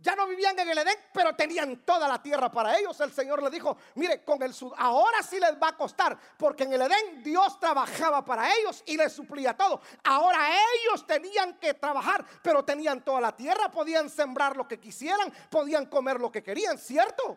ya 0.00 0.16
no 0.16 0.26
vivían 0.26 0.58
en 0.58 0.68
el 0.68 0.78
Edén, 0.78 0.96
pero 1.12 1.34
tenían 1.36 1.84
toda 1.84 2.08
la 2.08 2.22
tierra 2.22 2.50
para 2.50 2.78
ellos. 2.78 2.98
El 3.00 3.12
Señor 3.12 3.42
le 3.42 3.50
dijo, 3.50 3.76
mire, 3.96 4.24
con 4.24 4.42
el 4.42 4.54
sud, 4.54 4.72
ahora 4.76 5.22
sí 5.22 5.38
les 5.38 5.60
va 5.60 5.68
a 5.68 5.76
costar, 5.76 6.18
porque 6.38 6.64
en 6.64 6.72
el 6.72 6.82
Edén 6.82 7.22
Dios 7.22 7.60
trabajaba 7.60 8.24
para 8.24 8.54
ellos 8.56 8.82
y 8.86 8.96
les 8.96 9.12
suplía 9.12 9.56
todo. 9.56 9.80
Ahora 10.04 10.48
ellos 10.50 11.06
tenían 11.06 11.58
que 11.58 11.74
trabajar, 11.74 12.24
pero 12.42 12.64
tenían 12.64 13.04
toda 13.04 13.20
la 13.20 13.36
tierra, 13.36 13.70
podían 13.70 14.08
sembrar 14.08 14.56
lo 14.56 14.66
que 14.66 14.80
quisieran, 14.80 15.32
podían 15.50 15.86
comer 15.86 16.18
lo 16.18 16.32
que 16.32 16.42
querían, 16.42 16.78
¿cierto? 16.78 17.36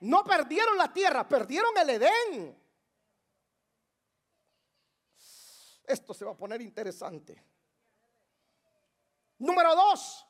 No 0.00 0.24
perdieron 0.24 0.78
la 0.78 0.92
tierra, 0.92 1.28
perdieron 1.28 1.76
el 1.76 1.90
Edén. 1.90 2.60
Esto 5.84 6.14
se 6.14 6.24
va 6.24 6.30
a 6.30 6.36
poner 6.36 6.62
interesante. 6.62 7.44
Número 9.38 9.74
dos, 9.74 10.26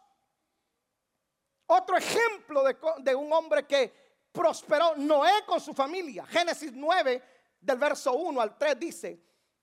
otro 1.73 1.97
ejemplo 1.97 2.65
de, 2.99 3.15
un 3.15 3.33
hombre 3.33 3.65
que 3.65 3.93
prosperó, 4.33 4.97
Noé 4.97 5.45
con 5.47 5.61
su 5.61 5.73
familia. 5.73 6.27
Génesis 6.27 6.73
9, 6.75 7.23
del 7.61 7.79
verso 7.79 8.13
1 8.15 8.41
al 8.41 8.59
3 8.59 8.79
dice, 8.79 9.23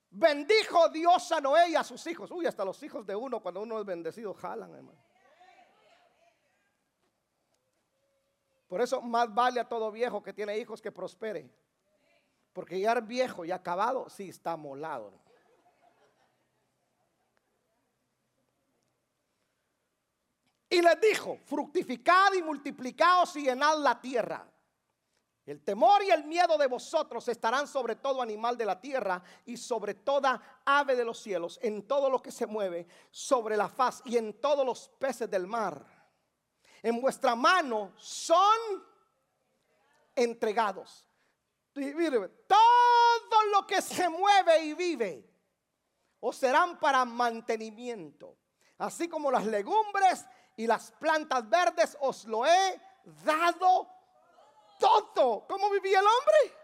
bendijo 0.09 0.87
Dios 0.89 1.31
a 1.33 1.41
Noé 1.41 1.71
y 1.71 1.75
a 1.75 1.83
sus 1.83 2.05
hijos. 2.07 2.31
Uy, 2.31 2.45
hasta 2.45 2.63
los 2.63 2.81
hijos 2.81 3.05
de 3.05 3.15
uno, 3.15 3.41
cuando 3.41 3.61
uno 3.61 3.79
es 3.79 3.85
bendecido, 3.85 4.33
jalan, 4.33 4.73
hermano. 4.73 4.97
Por 8.67 8.81
eso 8.81 9.01
más 9.01 9.33
vale 9.33 9.59
a 9.59 9.67
todo 9.67 9.91
viejo 9.91 10.23
que 10.23 10.33
tiene 10.33 10.57
hijos 10.57 10.81
que 10.81 10.91
prospere. 10.91 11.49
Porque 12.53 12.79
ya 12.79 12.95
viejo 13.01 13.45
y 13.45 13.51
acabado, 13.51 14.09
sí 14.09 14.29
está 14.29 14.55
molado. 14.55 15.13
Y 20.69 20.81
les 20.81 20.99
dijo, 20.99 21.37
fructificad 21.45 22.33
y 22.33 22.41
multiplicaos 22.41 23.35
y 23.37 23.43
llenad 23.43 23.77
la 23.77 23.99
tierra. 23.99 24.45
El 25.45 25.63
temor 25.63 26.03
y 26.03 26.09
el 26.09 26.25
miedo 26.25 26.57
de 26.57 26.67
vosotros 26.67 27.25
estarán 27.29 27.67
sobre 27.67 27.95
todo 27.95 28.21
animal 28.21 28.57
de 28.57 28.65
la 28.65 28.81
tierra 28.81 29.23
y 29.45 29.55
sobre 29.55 29.93
toda 29.93 30.61
ave 30.65 30.93
de 30.93 31.05
los 31.05 31.19
cielos, 31.19 31.57
en 31.61 31.87
todo 31.87 32.09
lo 32.09 32.21
que 32.21 32.33
se 32.33 32.45
mueve 32.45 32.85
sobre 33.11 33.55
la 33.55 33.69
faz 33.69 34.01
y 34.03 34.17
en 34.17 34.41
todos 34.41 34.65
los 34.65 34.89
peces 34.99 35.29
del 35.29 35.47
mar. 35.47 35.85
En 36.83 36.99
vuestra 36.99 37.33
mano 37.33 37.93
son 37.95 38.57
entregados. 40.13 41.07
Todo 41.73 43.43
lo 43.51 43.65
que 43.65 43.81
se 43.81 44.09
mueve 44.09 44.65
y 44.65 44.73
vive 44.73 45.29
os 46.19 46.35
serán 46.35 46.77
para 46.77 47.05
mantenimiento, 47.05 48.35
así 48.79 49.07
como 49.07 49.31
las 49.31 49.45
legumbres 49.45 50.25
y 50.57 50.67
las 50.67 50.91
plantas 50.91 51.47
verdes 51.47 51.95
os 52.01 52.25
lo 52.25 52.45
he 52.45 52.81
dado 53.23 53.87
todo. 54.79 55.47
¿Cómo 55.47 55.69
vivía 55.69 55.99
el 55.99 56.05
hombre? 56.05 56.57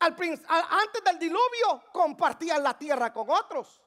antes 0.00 1.02
del 1.04 1.18
diluvio 1.18 1.82
compartían 1.92 2.62
la 2.62 2.76
tierra 2.78 3.12
con 3.12 3.28
otros. 3.28 3.82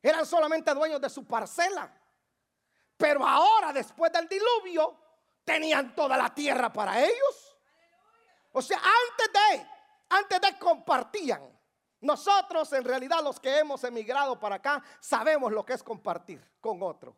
Eran 0.00 0.24
solamente 0.24 0.72
dueños 0.72 1.00
de 1.00 1.10
su 1.10 1.26
parcela. 1.26 1.92
Pero 2.96 3.26
ahora, 3.26 3.72
después 3.72 4.10
del 4.10 4.26
diluvio, 4.26 4.98
tenían 5.44 5.94
toda 5.94 6.16
la 6.16 6.34
tierra 6.34 6.72
para 6.72 6.98
ellos. 7.02 7.56
O 8.52 8.62
sea, 8.62 8.78
antes 8.78 9.32
de, 9.32 9.66
antes 10.10 10.40
de 10.40 10.58
compartían. 10.58 11.60
Nosotros, 12.00 12.72
en 12.72 12.84
realidad, 12.84 13.22
los 13.22 13.38
que 13.38 13.58
hemos 13.58 13.84
emigrado 13.84 14.38
para 14.38 14.56
acá, 14.56 14.82
sabemos 14.98 15.52
lo 15.52 15.64
que 15.64 15.74
es 15.74 15.82
compartir 15.82 16.42
con 16.60 16.82
otro. 16.82 17.16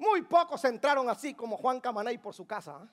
Muy 0.00 0.22
pocos 0.22 0.64
entraron 0.64 1.10
así 1.10 1.34
como 1.34 1.58
Juan 1.58 1.78
Camaney 1.78 2.16
por 2.16 2.32
su 2.32 2.46
casa. 2.46 2.74
¿ah? 2.74 2.88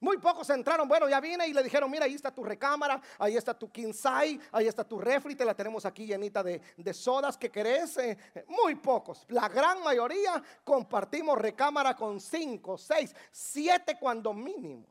Muy 0.00 0.18
pocos 0.18 0.50
entraron, 0.50 0.88
bueno, 0.88 1.08
ya 1.08 1.20
vine 1.20 1.46
y 1.46 1.52
le 1.52 1.62
dijeron, 1.62 1.88
mira, 1.88 2.04
ahí 2.04 2.14
está 2.14 2.34
tu 2.34 2.42
recámara, 2.42 3.00
ahí 3.16 3.36
está 3.36 3.56
tu 3.56 3.70
kinsai, 3.70 4.40
ahí 4.50 4.66
está 4.66 4.82
tu 4.82 4.98
refri, 4.98 5.36
te 5.36 5.44
la 5.44 5.54
tenemos 5.54 5.86
aquí 5.86 6.04
llenita 6.04 6.42
de, 6.42 6.60
sodas 6.92 7.38
que 7.38 7.48
querés. 7.48 7.96
Eh, 7.98 8.18
muy 8.48 8.74
pocos, 8.74 9.24
la 9.28 9.48
gran 9.48 9.80
mayoría 9.84 10.42
compartimos 10.64 11.38
recámara 11.38 11.94
con 11.94 12.20
cinco, 12.20 12.76
seis, 12.76 13.14
siete 13.30 13.96
cuando 14.00 14.34
mínimo. 14.34 14.84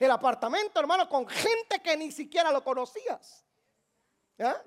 El 0.00 0.10
apartamento, 0.10 0.80
hermano, 0.80 1.08
con 1.08 1.28
gente 1.28 1.80
que 1.80 1.96
ni 1.96 2.10
siquiera 2.10 2.50
lo 2.50 2.64
conocías. 2.64 3.45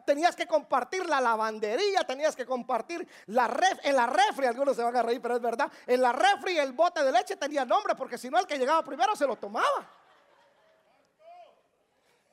Tenías 0.04 0.36
que 0.36 0.48
compartir 0.48 1.06
la 1.08 1.22
lavandería, 1.22 2.04
tenías 2.04 2.36
que 2.36 2.44
compartir 2.44 3.08
la 3.28 3.48
ref, 3.48 3.78
en 3.84 3.96
la 3.96 4.08
refri, 4.08 4.48
algunos 4.48 4.76
se 4.76 4.82
van 4.82 4.96
a 4.96 5.04
reír, 5.04 5.22
pero 5.22 5.36
es 5.36 5.42
verdad, 5.42 5.72
en 5.86 6.02
la 6.02 6.12
refri 6.12 6.58
el 6.58 6.74
bote 6.74 7.04
de 7.04 7.12
leche 7.12 7.36
tenía 7.36 7.64
nombre, 7.66 7.94
porque 7.94 8.18
si 8.18 8.32
no 8.32 8.40
el 8.40 8.48
que 8.48 8.58
llegaba 8.58 8.84
primero 8.84 9.16
se 9.16 9.28
lo 9.28 9.36
tomaba. 9.36 9.88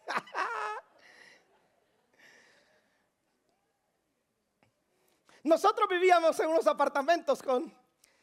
Nosotros 5.44 5.86
vivíamos 5.90 6.40
en 6.40 6.48
unos 6.48 6.66
apartamentos 6.66 7.42
con, 7.42 7.70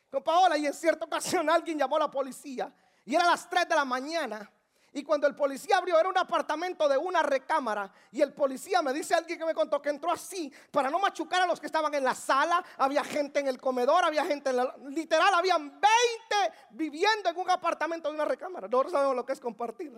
con 0.09 0.23
Paola 0.23 0.57
y 0.57 0.65
en 0.65 0.73
cierta 0.73 1.05
ocasión 1.05 1.47
alguien 1.51 1.77
llamó 1.77 1.97
a 1.97 1.99
la 1.99 2.09
policía 2.09 2.73
y 3.05 3.13
era 3.13 3.27
las 3.27 3.47
3 3.47 3.69
de 3.69 3.75
la 3.75 3.85
mañana 3.85 4.51
y 4.93 5.03
cuando 5.03 5.25
el 5.25 5.35
policía 5.35 5.77
abrió, 5.77 5.99
era 5.99 6.07
un 6.07 6.17
apartamento 6.17 6.87
de 6.87 6.97
una 6.97 7.23
recámara. 7.23 7.91
Y 8.11 8.21
el 8.21 8.31
policía 8.33 8.81
me 8.81 8.93
dice 8.93 9.15
alguien 9.15 9.39
que 9.39 9.45
me 9.45 9.53
contó 9.55 9.81
que 9.81 9.89
entró 9.89 10.11
así 10.11 10.53
para 10.71 10.89
no 10.89 10.99
machucar 10.99 11.41
a 11.41 11.47
los 11.47 11.59
que 11.59 11.65
estaban 11.65 11.93
en 11.95 12.03
la 12.03 12.13
sala. 12.13 12.63
Había 12.77 13.03
gente 13.03 13.39
en 13.39 13.47
el 13.47 13.59
comedor, 13.59 14.03
había 14.05 14.23
gente 14.23 14.51
en 14.51 14.57
la. 14.57 14.75
Literal, 14.89 15.33
habían 15.33 15.79
20 15.79 15.89
viviendo 16.71 17.29
en 17.29 17.37
un 17.37 17.49
apartamento 17.49 18.09
de 18.09 18.15
una 18.15 18.25
recámara. 18.25 18.67
No 18.67 18.87
sabemos 18.89 19.15
lo 19.15 19.25
que 19.25 19.33
es 19.33 19.39
compartir. 19.39 19.91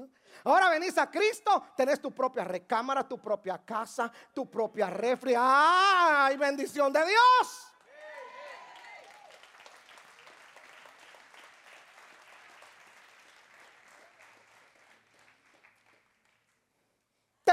Ahora 0.45 0.69
venís 0.69 0.97
a 0.97 1.11
Cristo, 1.11 1.63
tenés 1.75 2.01
tu 2.01 2.11
propia 2.13 2.45
recámara, 2.45 3.05
tu 3.05 3.17
propia 3.17 3.57
casa, 3.57 4.11
tu 4.33 4.49
propia 4.49 4.89
refri. 4.89 5.33
¡Ay, 5.37 6.37
bendición 6.37 6.93
de 6.93 7.05
Dios! 7.05 7.64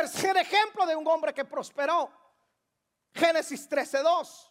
Tercer 0.03 0.37
ejemplo 0.37 0.85
de 0.85 0.97
un 0.97 1.07
hombre 1.07 1.33
que 1.33 1.45
prosperó. 1.45 2.11
Génesis 3.15 3.69
13:2. 3.69 4.51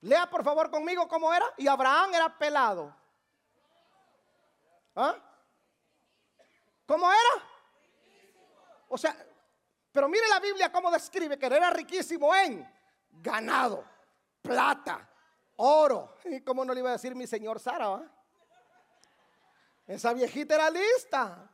Lea 0.00 0.30
por 0.30 0.42
favor 0.42 0.70
conmigo 0.70 1.06
cómo 1.06 1.34
era. 1.34 1.44
Y 1.58 1.68
Abraham 1.68 2.14
era 2.14 2.38
pelado. 2.38 2.96
¿Ah? 4.94 5.14
¿Cómo 6.86 7.06
era? 7.12 7.44
O 8.88 8.96
sea, 8.96 9.14
pero 9.92 10.08
mire 10.08 10.26
la 10.28 10.40
Biblia 10.40 10.72
cómo 10.72 10.90
describe 10.90 11.38
que 11.38 11.44
era 11.44 11.68
riquísimo 11.68 12.34
en 12.34 12.66
ganado, 13.10 13.84
plata, 14.40 15.06
oro. 15.56 16.16
¿Y 16.24 16.40
cómo 16.40 16.64
no 16.64 16.72
le 16.72 16.80
iba 16.80 16.88
a 16.88 16.92
decir 16.92 17.14
mi 17.14 17.26
señor 17.26 17.60
Sara? 17.60 18.10
Esa 19.86 20.12
viejita 20.12 20.56
era 20.56 20.70
lista. 20.70 21.48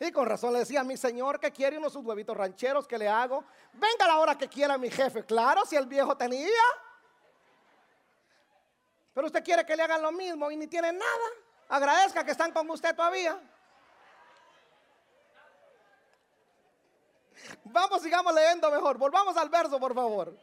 Y 0.00 0.12
con 0.12 0.26
razón 0.26 0.52
le 0.52 0.60
decía 0.60 0.84
mi 0.84 0.96
señor 0.96 1.40
que 1.40 1.50
quiere 1.50 1.78
unos 1.78 1.92
sus 1.92 2.04
huevitos 2.04 2.36
rancheros 2.36 2.86
que 2.86 2.98
le 2.98 3.08
hago. 3.08 3.44
Venga 3.72 4.06
la 4.06 4.18
hora 4.18 4.38
que 4.38 4.48
quiera 4.48 4.78
mi 4.78 4.90
jefe. 4.90 5.24
Claro, 5.24 5.64
si 5.64 5.76
el 5.76 5.86
viejo 5.86 6.16
tenía. 6.16 6.48
Pero 9.12 9.26
usted 9.26 9.42
quiere 9.42 9.66
que 9.66 9.74
le 9.74 9.82
hagan 9.82 10.00
lo 10.00 10.12
mismo 10.12 10.50
y 10.50 10.56
ni 10.56 10.68
tiene 10.68 10.92
nada. 10.92 11.28
Agradezca 11.68 12.24
que 12.24 12.30
están 12.30 12.52
con 12.52 12.70
usted 12.70 12.94
todavía. 12.94 13.40
Vamos, 17.64 18.02
sigamos 18.02 18.32
leyendo 18.34 18.70
mejor. 18.70 18.98
Volvamos 18.98 19.36
al 19.36 19.48
verso, 19.48 19.78
por 19.78 19.94
favor. 19.94 20.36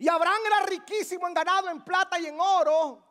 Y 0.00 0.08
Abraham 0.08 0.40
era 0.46 0.60
riquísimo 0.60 1.28
en 1.28 1.34
ganado, 1.34 1.68
en 1.68 1.84
plata 1.84 2.18
y 2.18 2.24
en 2.24 2.40
oro. 2.40 3.04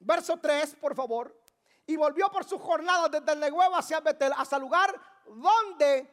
Verso 0.00 0.38
3, 0.38 0.76
por 0.76 0.96
favor. 0.96 1.38
Y 1.84 1.96
volvió 1.96 2.30
por 2.30 2.44
su 2.44 2.58
jornada 2.58 3.10
desde 3.10 3.30
el 3.30 3.40
Nehuevo 3.40 3.76
hacia 3.76 4.00
Betel, 4.00 4.32
hasta 4.34 4.56
el 4.56 4.62
lugar 4.62 4.98
donde 5.26 6.10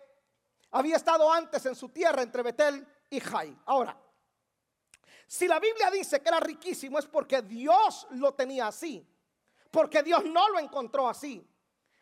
había 0.72 0.98
estado 0.98 1.32
antes 1.32 1.66
en 1.66 1.76
su 1.76 1.88
tierra, 1.88 2.22
entre 2.22 2.44
Betel 2.44 2.86
y 3.10 3.22
Jai. 3.22 3.58
Ahora, 3.68 3.98
si 5.26 5.48
la 5.48 5.62
Biblia 5.62 5.90
dice 5.90 6.22
que 6.22 6.28
era 6.28 6.42
riquísimo 6.42 7.00
es 7.00 7.06
porque 7.06 7.42
Dios 7.42 8.06
lo 8.10 8.34
tenía 8.34 8.68
así. 8.68 9.08
Porque 9.72 10.04
Dios 10.04 10.26
no 10.26 10.50
lo 10.50 10.60
encontró 10.60 11.08
así. 11.08 11.42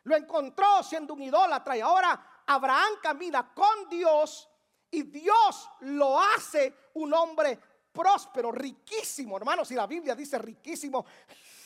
Lo 0.02 0.16
encontró 0.16 0.82
siendo 0.82 1.14
un 1.14 1.22
idólatra. 1.22 1.76
Y 1.76 1.80
ahora 1.80 2.42
Abraham 2.44 2.94
camina 3.00 3.54
con 3.54 3.88
Dios 3.88 4.48
y 4.90 5.02
Dios 5.02 5.70
lo 5.80 6.20
hace 6.20 6.74
un 6.94 7.12
hombre 7.12 7.60
próspero, 7.98 8.52
riquísimo, 8.52 9.36
hermanos. 9.36 9.66
Si 9.66 9.74
la 9.74 9.88
Biblia 9.88 10.14
dice 10.14 10.38
riquísimo, 10.38 11.04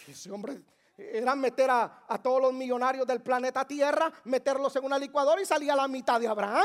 ese 0.09 0.31
hombre 0.31 0.63
era 0.97 1.35
meter 1.35 1.69
a, 1.71 2.21
todos 2.23 2.41
los 2.41 2.55
millonarios 2.55 3.07
del 3.07 3.21
planeta 3.21 3.67
Tierra, 3.67 4.11
meterlos 4.25 4.75
en 4.77 4.85
una 4.85 4.99
licuadora 4.99 5.43
y 5.43 5.45
salía 5.45 5.77
la 5.77 5.87
mitad 5.89 6.19
de 6.19 6.29
Abraham. 6.29 6.65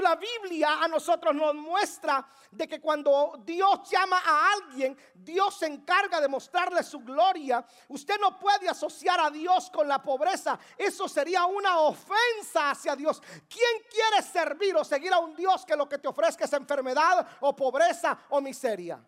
La 0.00 0.16
Biblia 0.16 0.82
a 0.82 0.88
nosotros 0.88 1.34
nos 1.34 1.54
muestra 1.54 2.26
de 2.50 2.66
que 2.66 2.80
cuando 2.80 3.40
Dios 3.44 3.88
llama 3.90 4.20
a 4.24 4.52
alguien, 4.52 4.96
Dios 5.14 5.58
se 5.58 5.66
encarga 5.66 6.20
de 6.20 6.28
mostrarle 6.28 6.82
su 6.82 7.00
gloria. 7.00 7.64
Usted 7.88 8.18
no 8.20 8.38
puede 8.38 8.68
asociar 8.68 9.20
a 9.20 9.30
Dios 9.30 9.70
con 9.70 9.88
la 9.88 10.02
pobreza. 10.02 10.58
Eso 10.76 11.08
sería 11.08 11.44
una 11.44 11.78
ofensa 11.80 12.70
hacia 12.70 12.96
Dios. 12.96 13.20
¿Quién 13.48 13.82
quiere 13.90 14.22
servir 14.22 14.76
o 14.76 14.84
seguir 14.84 15.12
a 15.12 15.18
un 15.18 15.34
Dios 15.36 15.64
que 15.64 15.76
lo 15.76 15.88
que 15.88 15.98
te 15.98 16.08
ofrezca 16.08 16.44
es 16.44 16.52
enfermedad 16.52 17.26
o 17.40 17.54
pobreza 17.54 18.18
o 18.30 18.40
miseria? 18.40 19.04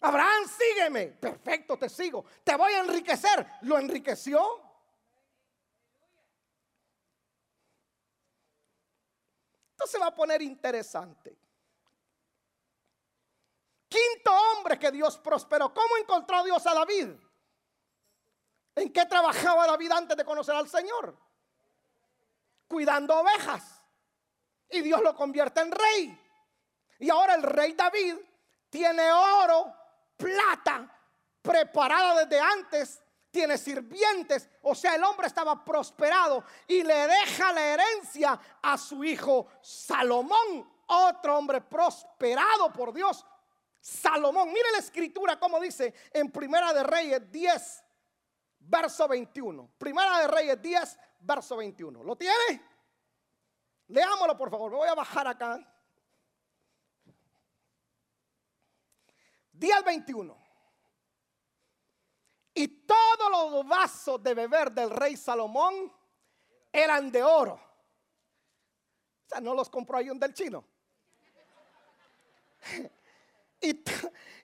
Abraham, 0.00 0.44
sígueme. 0.46 1.06
Perfecto, 1.06 1.76
te 1.76 1.88
sigo. 1.88 2.24
Te 2.44 2.54
voy 2.56 2.72
a 2.72 2.80
enriquecer. 2.80 3.46
¿Lo 3.62 3.78
enriqueció? 3.78 4.67
Esto 9.78 9.86
se 9.86 9.98
va 10.00 10.06
a 10.06 10.14
poner 10.14 10.42
interesante. 10.42 11.38
Quinto 13.88 14.32
hombre 14.32 14.76
que 14.76 14.90
Dios 14.90 15.16
prosperó. 15.18 15.72
¿Cómo 15.72 15.96
encontró 15.98 16.42
Dios 16.42 16.66
a 16.66 16.74
David? 16.74 17.10
¿En 18.74 18.92
qué 18.92 19.06
trabajaba 19.06 19.68
David 19.68 19.92
antes 19.92 20.16
de 20.16 20.24
conocer 20.24 20.56
al 20.56 20.68
Señor? 20.68 21.16
Cuidando 22.66 23.20
ovejas. 23.20 23.80
Y 24.68 24.80
Dios 24.80 25.00
lo 25.00 25.14
convierte 25.14 25.60
en 25.60 25.70
rey. 25.70 26.26
Y 26.98 27.08
ahora 27.08 27.36
el 27.36 27.44
rey 27.44 27.74
David 27.74 28.16
tiene 28.68 29.12
oro, 29.12 29.72
plata, 30.16 30.92
preparada 31.40 32.24
desde 32.24 32.40
antes 32.40 33.00
tiene 33.38 33.56
sirvientes, 33.56 34.50
o 34.62 34.74
sea, 34.74 34.96
el 34.96 35.04
hombre 35.04 35.28
estaba 35.28 35.64
prosperado 35.64 36.42
y 36.66 36.82
le 36.82 37.06
deja 37.06 37.52
la 37.52 37.64
herencia 37.64 38.40
a 38.60 38.76
su 38.76 39.04
hijo 39.04 39.46
Salomón, 39.62 40.68
otro 40.86 41.38
hombre 41.38 41.60
prosperado 41.60 42.72
por 42.72 42.92
Dios. 42.92 43.24
Salomón, 43.80 44.48
mire 44.48 44.72
la 44.72 44.78
escritura 44.78 45.38
como 45.38 45.60
dice 45.60 45.94
en 46.12 46.32
Primera 46.32 46.72
de 46.72 46.82
Reyes 46.82 47.30
10, 47.30 47.84
verso 48.58 49.06
21. 49.06 49.70
Primera 49.78 50.18
de 50.18 50.26
Reyes 50.26 50.60
10, 50.60 50.98
verso 51.20 51.58
21. 51.58 52.02
¿Lo 52.02 52.16
tiene? 52.16 52.60
Leámoslo 53.86 54.36
por 54.36 54.50
favor, 54.50 54.72
me 54.72 54.78
voy 54.78 54.88
a 54.88 54.96
bajar 54.96 55.28
acá. 55.28 55.64
10, 59.52 59.84
21. 59.84 60.47
Y 62.58 62.66
todos 62.66 63.30
los 63.30 63.68
vasos 63.68 64.20
de 64.20 64.34
beber 64.34 64.72
del 64.72 64.90
rey 64.90 65.16
Salomón 65.16 65.92
eran 66.72 67.08
de 67.08 67.22
oro. 67.22 67.52
O 67.54 69.28
sea, 69.28 69.40
no 69.40 69.54
los 69.54 69.70
compró 69.70 69.98
ahí 69.98 70.08
del 70.08 70.34
chino. 70.34 70.64
Y, 73.60 73.70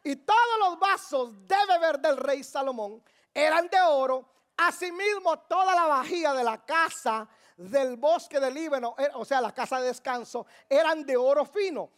y, 0.03 0.17
todos 0.17 0.59
los 0.59 0.77
vasos 0.77 1.47
de 1.47 1.57
beber 1.69 2.01
del 2.01 2.17
rey 2.17 2.43
Salomón 2.43 3.01
eran 3.33 3.69
de 3.69 3.81
oro. 3.81 4.29
Asimismo, 4.57 5.39
toda 5.41 5.73
la 5.73 5.87
vajilla 5.87 6.33
de 6.35 6.43
la 6.43 6.65
casa 6.65 7.29
del 7.57 7.97
bosque 7.97 8.41
del 8.41 8.55
Líbano, 8.55 8.97
eh, 8.99 9.09
o 9.15 9.25
sea, 9.25 9.41
la 9.41 9.53
casa 9.53 9.81
de 9.81 9.87
descanso, 9.87 10.47
eran 10.69 11.07
de 11.07 11.17
oro 11.17 11.45
fino. 11.45 11.91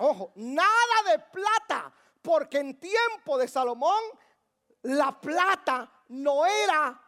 ojo, 0.00 0.32
nada 0.34 1.02
de 1.08 1.20
plata, 1.20 1.92
porque 2.20 2.58
en 2.58 2.80
tiempo 2.80 3.38
de 3.38 3.46
Salomón 3.46 4.02
la 4.86 5.20
plata 5.20 5.90
no 6.08 6.46
era 6.46 7.02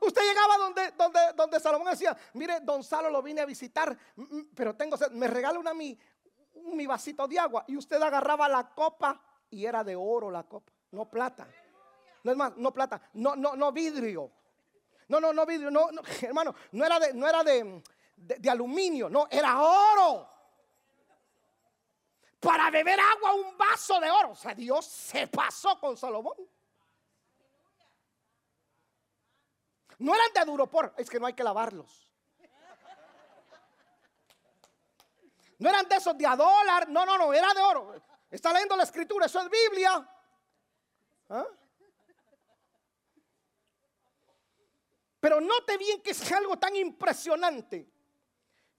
Usted 0.00 0.22
llegaba 0.22 0.58
donde, 0.58 0.90
donde, 0.98 1.20
donde 1.34 1.60
Salomón 1.60 1.88
decía, 1.88 2.16
mire, 2.34 2.60
don 2.60 2.84
Salo 2.84 3.08
lo 3.08 3.22
vine 3.22 3.40
a 3.40 3.46
visitar, 3.46 3.96
pero 4.54 4.76
tengo 4.76 4.96
me 5.12 5.28
regala 5.28 5.58
una 5.58 5.72
mi, 5.72 5.98
mi 6.74 6.86
vasito 6.86 7.26
de 7.26 7.38
agua. 7.38 7.64
Y 7.68 7.76
usted 7.76 8.02
agarraba 8.02 8.46
la 8.48 8.68
copa 8.74 9.18
y 9.48 9.64
era 9.64 9.82
de 9.82 9.96
oro 9.96 10.30
la 10.30 10.42
copa, 10.42 10.72
no 10.90 11.10
plata. 11.10 11.48
No 12.22 12.30
es 12.30 12.36
más, 12.36 12.54
no 12.56 12.72
plata, 12.72 13.00
no, 13.14 13.34
no, 13.34 13.56
no 13.56 13.72
vidrio. 13.72 14.30
No, 15.08 15.20
no, 15.20 15.32
no 15.32 15.46
vidrio, 15.46 15.70
no, 15.70 15.88
hermano, 16.22 16.54
no 16.72 16.84
era 16.84 16.98
de, 16.98 17.14
no 17.14 17.26
era 17.26 17.42
de, 17.42 17.82
de 18.16 18.50
aluminio, 18.50 19.08
no, 19.08 19.26
era 19.30 19.60
oro 19.60 20.33
para 22.44 22.70
beber 22.70 23.00
agua 23.00 23.32
un 23.32 23.56
vaso 23.56 23.98
de 23.98 24.10
oro. 24.10 24.32
O 24.32 24.36
sea, 24.36 24.54
Dios 24.54 24.84
se 24.84 25.26
pasó 25.26 25.80
con 25.80 25.96
Salomón. 25.96 26.36
No 29.98 30.14
eran 30.14 30.32
de 30.34 30.44
duro 30.44 30.68
por, 30.68 30.92
es 30.98 31.08
que 31.08 31.18
no 31.18 31.26
hay 31.26 31.32
que 31.32 31.42
lavarlos. 31.42 32.10
No 35.58 35.70
eran 35.70 35.88
de 35.88 35.96
esos 35.96 36.18
de 36.18 36.26
a 36.26 36.36
dólar, 36.36 36.88
no, 36.88 37.06
no, 37.06 37.16
no, 37.16 37.32
era 37.32 37.54
de 37.54 37.60
oro. 37.62 37.94
Está 38.30 38.52
leyendo 38.52 38.76
la 38.76 38.82
escritura, 38.82 39.26
eso 39.26 39.40
es 39.40 39.48
Biblia. 39.48 40.06
¿Ah? 41.30 41.46
Pero 45.20 45.40
note 45.40 45.78
bien 45.78 46.02
que 46.02 46.10
es 46.10 46.32
algo 46.32 46.58
tan 46.58 46.76
impresionante 46.76 47.93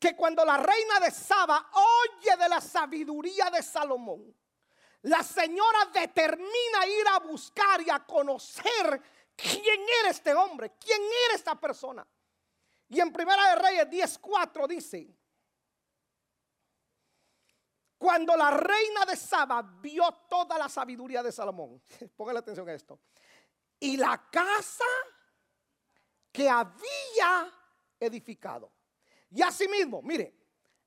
que 0.06 0.16
cuando 0.16 0.46
la 0.46 0.58
reina 0.58 1.00
de 1.00 1.10
Saba 1.10 1.72
oye 1.74 2.38
de 2.38 2.48
la 2.48 2.62
sabiduría 2.62 3.50
de 3.50 3.64
Salomón, 3.64 4.36
la 5.02 5.24
señora 5.24 5.86
determina 5.92 6.86
ir 6.86 7.08
a 7.12 7.20
buscar 7.20 7.82
y 7.82 7.90
a 7.90 8.06
conocer 8.06 9.02
quién 9.36 9.82
era 10.02 10.12
este 10.12 10.32
hombre, 10.36 10.74
quién 10.80 11.02
era 11.26 11.34
esta 11.34 11.60
persona. 11.60 12.06
Y 12.88 13.00
en 13.00 13.12
Primera 13.12 13.50
de 13.50 13.56
Reyes 13.56 13.90
10:4 13.90 14.68
dice, 14.68 15.18
cuando 17.98 18.36
la 18.36 18.52
reina 18.52 19.06
de 19.06 19.16
Saba 19.16 19.64
vio 19.64 20.12
toda 20.30 20.60
la 20.60 20.70
sabiduría 20.70 21.24
de 21.24 21.32
Salomón, 21.32 21.82
póngale 22.16 22.40
atención 22.40 22.70
a 22.70 22.74
esto, 22.74 23.00
y 23.80 23.98
la 23.98 24.30
casa 24.30 24.86
que 26.32 26.48
había 26.48 27.52
edificado. 28.00 28.75
Y 29.36 29.42
asimismo, 29.42 30.02
mire, 30.02 30.34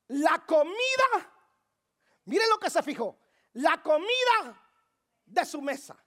la 0.08 0.42
comida, 0.46 1.30
mire 2.24 2.46
lo 2.48 2.58
que 2.58 2.70
se 2.70 2.82
fijó, 2.82 3.18
la 3.52 3.82
comida 3.82 4.58
de 5.26 5.44
su 5.44 5.60
mesa, 5.60 6.02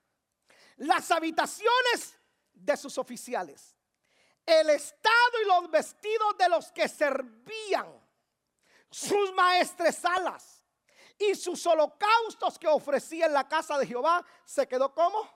las 0.78 1.12
habitaciones 1.12 2.18
de 2.52 2.76
sus 2.78 2.98
oficiales, 2.98 3.78
el 4.44 4.72
estado 4.72 5.42
y 5.44 5.46
los 5.46 5.70
vestidos 5.70 6.36
de 6.40 6.50
los 6.50 6.72
que 6.72 6.90
servían, 6.90 8.02
sus 8.90 9.32
maestresalas 9.34 10.66
y 11.20 11.36
sus 11.36 11.64
holocaustos 11.68 12.58
que 12.58 12.68
ofrecía 12.68 13.28
en 13.28 13.34
la 13.34 13.48
casa 13.48 13.78
de 13.78 13.86
Jehová, 13.86 14.26
se 14.46 14.68
quedó 14.68 14.92
como. 14.96 15.30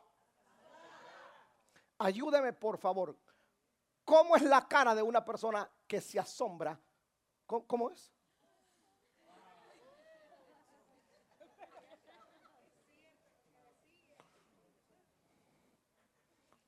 Ayúdeme 1.99 2.51
por 2.51 2.79
favor. 2.79 3.15
¿Cómo 4.03 4.35
es 4.35 4.41
la 4.41 4.67
cara 4.67 4.95
de 4.95 5.03
una 5.03 5.23
persona 5.23 5.69
que 5.87 6.01
se 6.01 6.19
asombra? 6.19 6.79
¿Cómo, 7.45 7.91
es? 7.91 8.11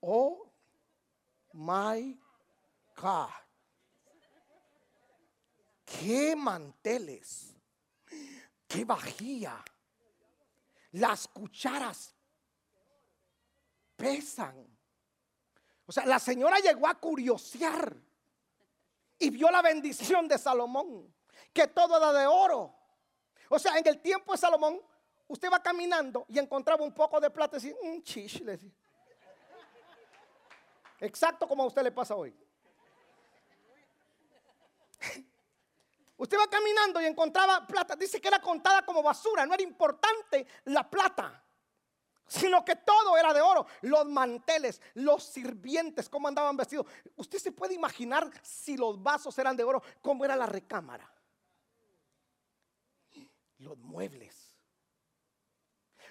Oh 0.02 0.50
my 1.54 2.20
God. 2.96 3.30
Qué 5.84 6.36
manteles. 6.36 7.56
Qué 8.68 8.86
vajilla. 8.86 9.64
Las 10.92 11.28
cucharas 11.28 12.16
pesan. 13.96 14.68
O 15.86 15.92
sea, 15.92 16.06
la 16.06 16.20
señora 16.20 16.60
llegó 16.60 16.88
a 16.88 16.96
curiosear 16.96 18.07
y 19.20 19.30
vio 19.30 19.50
la 19.50 19.62
bendición 19.62 20.28
de 20.28 20.38
Salomón, 20.38 21.14
que 21.54 21.68
todo 21.68 21.98
era 21.98 22.14
de 22.14 22.28
oro. 22.28 22.74
O 23.50 23.58
sea, 23.58 23.78
en 23.78 23.88
el 23.88 24.02
tiempo 24.02 24.32
de 24.32 24.38
Salomón, 24.38 24.82
usted 25.28 25.52
va 25.52 25.62
caminando 25.62 26.26
y 26.28 26.40
encontraba 26.40 26.84
un 26.84 26.94
poco 26.94 27.20
de 27.20 27.30
plata 27.30 27.58
y 27.58 27.60
decía, 27.62 27.76
un 27.82 27.98
mm, 27.98 28.04
chish, 28.04 28.42
le. 28.42 28.60
Exacto 31.00 31.48
como 31.48 31.64
a 31.64 31.68
usted 31.68 31.84
le 31.84 31.92
pasa 31.92 32.16
hoy. 32.16 32.36
Usted 36.18 36.36
va 36.40 36.48
caminando 36.50 37.00
y 37.00 37.06
encontraba 37.06 37.68
plata. 37.68 37.96
Dice 37.96 38.20
que 38.20 38.28
era 38.28 38.42
contada 38.42 38.84
como 38.84 39.04
basura. 39.04 39.46
No 39.46 39.54
era 39.54 39.62
importante 39.62 40.48
la 40.66 40.90
plata 40.90 41.47
sino 42.28 42.64
que 42.64 42.76
todo 42.76 43.18
era 43.18 43.34
de 43.34 43.42
oro. 43.42 43.66
Los 43.82 44.06
manteles, 44.06 44.82
los 44.96 45.24
sirvientes, 45.24 46.10
cómo 46.10 46.28
andaban 46.28 46.58
vestidos. 46.58 46.86
Usted 47.16 47.40
se 47.40 47.52
puede 47.52 47.74
imaginar 47.74 48.30
si 48.42 48.78
los 48.78 49.02
vasos 49.02 49.38
eran 49.38 49.56
de 49.56 49.64
oro, 49.64 49.82
cómo 50.02 50.26
era 50.26 50.36
la 50.36 50.46
recámara. 50.46 51.12
Los 53.60 53.78
muebles. 53.78 54.56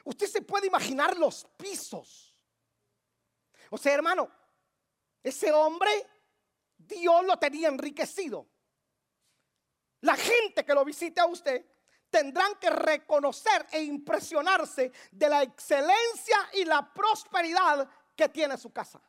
Usted 0.05 0.26
se 0.26 0.42
puede 0.42 0.66
imaginar 0.66 1.16
los 1.16 1.44
pisos. 1.57 2.35
O 3.70 3.79
sea, 3.79 3.92
hermano, 3.94 4.31
ese 5.22 5.52
hombre, 5.52 5.90
Dios 6.79 7.24
lo 7.24 7.37
tenía 7.38 7.68
enriquecido. 7.68 8.48
La 10.00 10.16
gente 10.16 10.64
que 10.64 10.74
lo 10.74 10.85
visite 10.85 11.20
a 11.20 11.26
usted 11.26 11.64
tendrán 12.11 12.55
que 12.57 12.71
reconocer 12.71 13.66
e 13.73 13.83
impresionarse 13.83 14.92
de 15.11 15.29
la 15.29 15.42
excelencia 15.42 16.37
y 16.55 16.64
la 16.64 16.92
prosperidad 16.92 17.88
que 18.14 18.29
tiene 18.29 18.57
su 18.57 18.73
casa. 18.73 19.01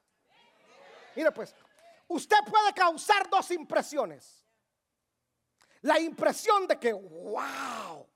Mire 1.16 1.32
pues, 1.32 1.56
usted 2.08 2.38
puede 2.50 2.74
causar 2.74 3.30
dos 3.30 3.50
impresiones. 3.52 4.44
La 5.82 6.00
impresión 6.00 6.68
de 6.68 6.80
que, 6.80 6.92
wow, 6.92 8.08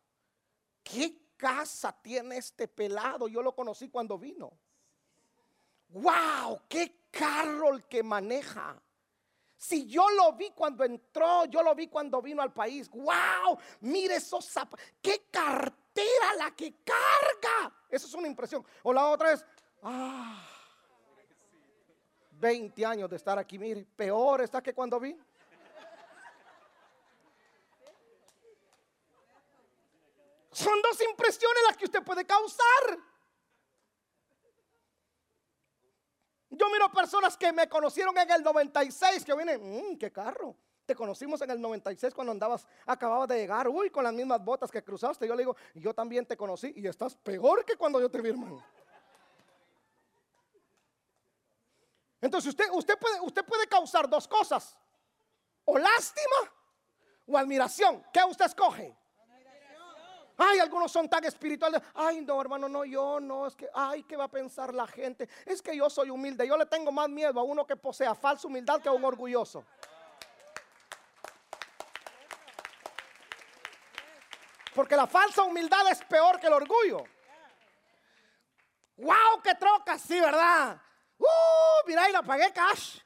qué 0.84 1.22
casa 1.38 1.92
tiene 2.02 2.38
este 2.38 2.68
pelado. 2.68 3.28
Yo 3.28 3.42
lo 3.42 3.56
conocí 3.56 3.90
cuando 3.90 4.18
vino. 4.18 4.52
Wow, 5.90 6.62
qué 6.68 7.08
carro 7.12 7.74
el 7.74 7.84
que 7.86 8.04
maneja. 8.04 8.82
Si 9.62 9.86
yo 9.86 10.10
lo 10.10 10.34
vi 10.34 10.50
cuando 10.50 10.84
entró, 10.84 11.46
yo 11.46 11.62
lo 11.62 11.76
vi 11.76 11.88
cuando 11.88 12.20
vino 12.20 12.42
al 12.42 12.52
país. 12.52 12.90
¡Wow! 12.90 13.60
Mire 13.82 14.16
esos 14.16 14.44
zapatos. 14.44 14.84
¡Qué 15.00 15.28
cartera 15.30 16.34
la 16.36 16.50
que 16.56 16.78
carga! 16.84 17.72
Eso 17.88 18.08
es 18.08 18.14
una 18.16 18.28
impresión. 18.28 18.66
O 18.82 18.92
la 18.92 19.08
otra 19.08 19.34
es, 19.34 19.46
¡ah! 19.84 20.44
20 22.32 22.84
años 22.84 23.08
de 23.08 23.18
estar 23.18 23.38
aquí, 23.38 23.60
mire, 23.60 23.86
peor 23.96 24.42
está 24.42 24.64
que 24.64 24.74
cuando 24.74 25.00
vi. 25.00 25.16
Son 30.52 30.82
dos 30.82 31.00
impresiones 31.02 31.64
las 31.68 31.78
que 31.78 31.86
usted 31.86 32.02
puede 32.02 32.26
causar. 32.26 32.98
Yo 36.62 36.70
miro 36.70 36.92
personas 36.92 37.36
que 37.36 37.52
me 37.52 37.68
conocieron 37.68 38.16
en 38.20 38.30
el 38.30 38.44
96 38.44 39.26
que 39.26 39.34
vienen, 39.34 39.60
mmm, 39.64 39.98
qué 39.98 40.12
carro. 40.12 40.56
Te 40.86 40.94
conocimos 40.94 41.42
en 41.42 41.50
el 41.50 41.60
96 41.60 42.14
cuando 42.14 42.32
andabas, 42.32 42.68
acababas 42.86 43.28
de 43.30 43.38
llegar, 43.38 43.68
uy, 43.68 43.90
con 43.90 44.04
las 44.04 44.14
mismas 44.14 44.46
botas 44.46 44.70
que 44.70 44.84
cruzaste. 44.84 45.28
Yo 45.28 45.34
le 45.34 45.42
digo, 45.42 45.56
yo 45.74 45.92
también 45.96 46.24
te 46.24 46.38
conocí 46.38 46.72
y 46.76 46.86
estás 46.86 47.16
peor 47.16 47.66
que 47.66 47.76
cuando 47.76 48.00
yo 48.00 48.12
te 48.12 48.22
vi, 48.22 48.30
hermano. 48.30 48.64
Entonces 52.22 52.50
usted, 52.50 52.66
usted, 52.74 53.00
puede, 53.00 53.22
usted 53.22 53.44
puede 53.44 53.66
causar 53.66 54.08
dos 54.08 54.28
cosas, 54.28 54.78
o 55.66 55.80
lástima 55.80 56.54
o 57.26 57.40
admiración. 57.40 58.06
¿Qué 58.14 58.24
usted 58.24 58.46
escoge? 58.46 58.96
Ay, 60.44 60.58
algunos 60.58 60.92
son 60.92 61.08
tan 61.08 61.24
espirituales. 61.24 61.80
Ay, 61.94 62.22
no, 62.22 62.42
hermano, 62.42 62.68
no, 62.68 62.84
yo 62.84 63.20
no. 63.20 63.46
Es 63.46 63.56
que, 63.56 63.70
ay, 63.76 64.02
¿qué 64.02 64.18
va 64.18 64.24
a 64.24 64.28
pensar 64.28 64.74
la 64.74 64.88
gente? 64.88 65.30
Es 65.46 65.62
que 65.62 65.78
yo 65.78 65.88
soy 65.88 66.10
humilde. 66.10 66.48
Yo 66.48 66.58
le 66.58 66.66
tengo 66.66 66.92
más 66.92 67.08
miedo 67.10 67.40
a 67.40 67.44
uno 67.44 67.64
que 67.68 67.76
posea 67.76 68.16
falsa 68.16 68.48
humildad 68.48 68.82
que 68.82 68.90
a 68.90 68.92
un 68.92 69.06
orgulloso. 69.06 69.64
Porque 74.74 74.96
la 74.96 75.06
falsa 75.06 75.44
humildad 75.44 75.88
es 75.92 76.04
peor 76.06 76.40
que 76.40 76.48
el 76.48 76.54
orgullo. 76.54 77.04
¡Wow! 78.98 79.42
¡Qué 79.44 79.54
troca! 79.54 80.00
Sí, 80.00 80.20
¿verdad? 80.20 80.82
¡Uh! 81.20 81.86
Mira, 81.86 82.10
y 82.10 82.14
la 82.14 82.24
pagué 82.24 82.52
cash. 82.52 82.98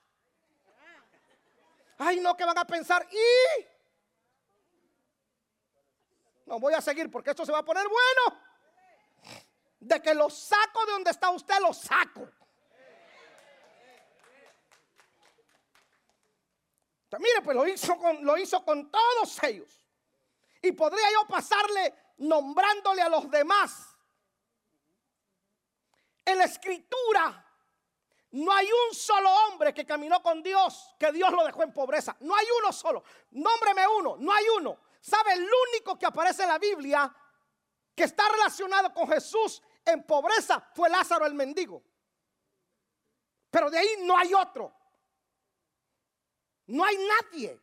Ay, 1.98 2.22
no, 2.22 2.38
¿qué 2.38 2.46
van 2.46 2.58
a 2.60 2.66
pensar? 2.66 3.06
Y 3.12 3.75
no 6.46 6.60
voy 6.60 6.74
a 6.74 6.82
seguir 6.82 7.10
porque 7.10 7.32
esto 7.32 7.46
se 7.46 7.52
va 7.52 7.60
a 7.60 7.66
poner 7.66 7.86
bueno. 7.88 8.42
De 9.80 10.02
que 10.02 10.14
lo 10.14 10.30
saco 10.30 10.86
de 10.86 10.92
donde 10.94 11.12
está 11.12 11.30
usted, 11.30 11.56
lo 11.60 11.74
saco. 11.74 12.28
mire, 17.20 17.42
pues 17.42 17.56
lo 17.56 17.68
hizo, 17.68 17.98
con, 17.98 18.26
lo 18.26 18.38
hizo 18.38 18.64
con 18.64 18.90
todos 18.92 19.44
ellos. 19.44 19.86
Y 20.62 20.72
podría 20.72 21.12
yo 21.12 21.28
pasarle 21.28 21.94
nombrándole 22.18 23.02
a 23.02 23.10
los 23.10 23.30
demás. 23.30 23.96
En 26.26 26.38
la 26.38 26.46
escritura 26.46 27.46
no 28.32 28.52
hay 28.52 28.68
un 28.68 28.96
solo 28.96 29.30
hombre 29.30 29.74
que 29.74 29.86
caminó 29.86 30.22
con 30.22 30.42
Dios, 30.42 30.96
que 31.00 31.12
Dios 31.12 31.32
lo 31.32 31.46
dejó 31.46 31.64
en 31.64 31.74
pobreza. 31.74 32.16
No 32.22 32.36
hay 32.36 32.46
uno 32.62 32.74
solo. 32.74 33.04
Nómbreme 33.32 33.88
uno, 33.88 34.18
no 34.20 34.34
hay 34.34 34.46
uno. 34.58 34.78
¿Sabe? 35.06 35.34
El 35.34 35.48
único 35.70 36.00
que 36.00 36.08
aparece 36.08 36.42
en 36.42 36.50
la 36.50 36.58
Biblia 36.58 37.16
que 37.94 38.06
está 38.06 38.28
relacionado 38.28 38.92
con 38.92 39.08
Jesús 39.08 39.62
en 39.86 40.04
pobreza 40.04 40.60
fue 40.74 40.90
Lázaro 40.90 41.28
el 41.28 41.36
mendigo. 41.36 41.84
Pero 43.52 43.70
de 43.70 43.78
ahí 43.78 43.88
no 44.02 44.18
hay 44.18 44.34
otro. 44.34 44.76
No 46.66 46.84
hay 46.84 46.98
nadie. 46.98 47.62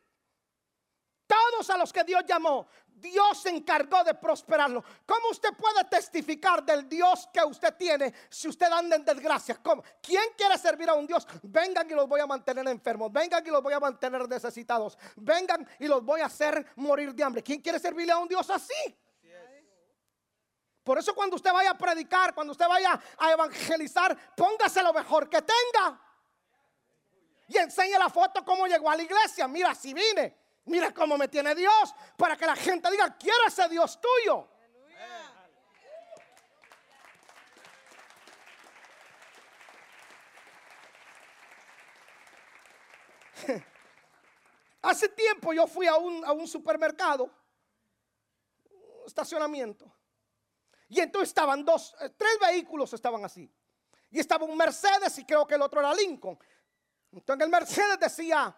Todos 1.26 1.68
a 1.70 1.76
los 1.76 1.92
que 1.92 2.04
Dios 2.04 2.22
llamó, 2.24 2.68
Dios 3.02 3.42
se 3.42 3.50
encargó 3.50 4.04
de 4.04 4.14
prosperarlo. 4.14 4.82
¿Cómo 5.04 5.30
usted 5.30 5.50
puede 5.54 5.84
testificar 5.84 6.64
del 6.64 6.88
Dios 6.88 7.28
que 7.32 7.42
usted 7.44 7.74
tiene 7.74 8.14
si 8.30 8.48
usted 8.48 8.70
anda 8.70 8.94
en 8.94 9.04
desgracia? 9.04 9.58
¿Cómo? 9.60 9.82
¿Quién 10.00 10.22
quiere 10.36 10.56
servir 10.56 10.88
a 10.88 10.94
un 10.94 11.06
Dios? 11.06 11.26
Vengan 11.42 11.90
y 11.90 11.94
los 11.94 12.08
voy 12.08 12.20
a 12.20 12.26
mantener 12.26 12.66
enfermos. 12.68 13.12
Vengan 13.12 13.44
y 13.44 13.50
los 13.50 13.60
voy 13.60 13.74
a 13.74 13.80
mantener 13.80 14.28
necesitados. 14.28 14.96
Vengan 15.16 15.68
y 15.80 15.88
los 15.88 16.04
voy 16.04 16.20
a 16.20 16.26
hacer 16.26 16.64
morir 16.76 17.12
de 17.12 17.24
hambre. 17.24 17.42
¿Quién 17.42 17.60
quiere 17.60 17.80
servirle 17.80 18.12
a 18.12 18.18
un 18.18 18.28
Dios 18.28 18.48
así? 18.48 18.96
Por 20.84 20.98
eso 20.98 21.14
cuando 21.14 21.36
usted 21.36 21.52
vaya 21.52 21.70
a 21.70 21.78
predicar, 21.78 22.34
cuando 22.34 22.52
usted 22.52 22.66
vaya 22.66 23.00
a 23.18 23.30
evangelizar, 23.32 24.16
póngase 24.36 24.82
lo 24.82 24.92
mejor 24.92 25.28
que 25.28 25.40
tenga. 25.42 26.00
Y 27.48 27.58
enseñe 27.58 27.98
la 27.98 28.08
foto 28.08 28.44
cómo 28.44 28.66
llegó 28.66 28.88
a 28.90 28.96
la 28.96 29.02
iglesia. 29.02 29.46
Mira, 29.46 29.74
si 29.74 29.92
vine. 29.92 30.41
Mira 30.64 30.92
cómo 30.92 31.18
me 31.18 31.28
tiene 31.28 31.54
Dios. 31.54 31.94
Para 32.16 32.36
que 32.36 32.46
la 32.46 32.56
gente 32.56 32.90
diga, 32.90 33.16
quiero 33.18 33.46
ese 33.46 33.68
Dios 33.68 34.00
tuyo. 34.00 34.48
Hace 44.82 45.08
tiempo 45.08 45.52
yo 45.52 45.66
fui 45.66 45.86
a 45.86 45.96
un, 45.96 46.24
a 46.24 46.32
un 46.32 46.46
supermercado, 46.46 47.30
estacionamiento. 49.06 49.92
Y 50.88 51.00
entonces 51.00 51.30
estaban 51.30 51.64
dos, 51.64 51.94
eh, 52.00 52.10
tres 52.10 52.38
vehículos 52.40 52.92
estaban 52.92 53.24
así. 53.24 53.50
Y 54.10 54.20
estaba 54.20 54.44
un 54.44 54.56
Mercedes 54.56 55.18
y 55.18 55.24
creo 55.24 55.46
que 55.46 55.54
el 55.54 55.62
otro 55.62 55.80
era 55.80 55.94
Lincoln. 55.94 56.38
Entonces 57.12 57.44
el 57.44 57.50
Mercedes 57.50 57.98
decía, 57.98 58.54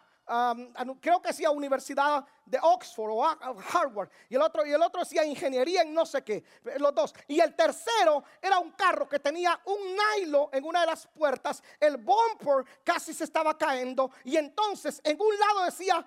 creo 1.00 1.20
que 1.20 1.28
decía 1.28 1.50
Universidad 1.50 2.24
de 2.44 2.58
Oxford 2.62 3.10
o 3.10 3.24
Harvard. 3.24 4.08
Y 4.28 4.36
el 4.36 4.42
otro, 4.42 4.66
y 4.66 4.72
el 4.72 4.82
otro 4.82 5.00
decía 5.00 5.24
ingeniería 5.24 5.82
en 5.82 5.92
no 5.92 6.06
sé 6.06 6.22
qué. 6.22 6.44
Los 6.78 6.94
dos. 6.94 7.14
Y 7.28 7.40
el 7.40 7.54
tercero 7.54 8.24
era 8.40 8.58
un 8.58 8.72
carro 8.72 9.08
que 9.08 9.18
tenía 9.18 9.60
un 9.64 9.78
nylon 9.96 10.48
en 10.52 10.64
una 10.64 10.80
de 10.80 10.86
las 10.86 11.06
puertas. 11.06 11.62
El 11.78 11.96
bumper 11.96 12.64
casi 12.82 13.12
se 13.12 13.24
estaba 13.24 13.56
cayendo. 13.56 14.10
Y 14.24 14.36
entonces 14.36 15.00
en 15.04 15.20
un 15.20 15.38
lado 15.38 15.64
decía, 15.64 16.06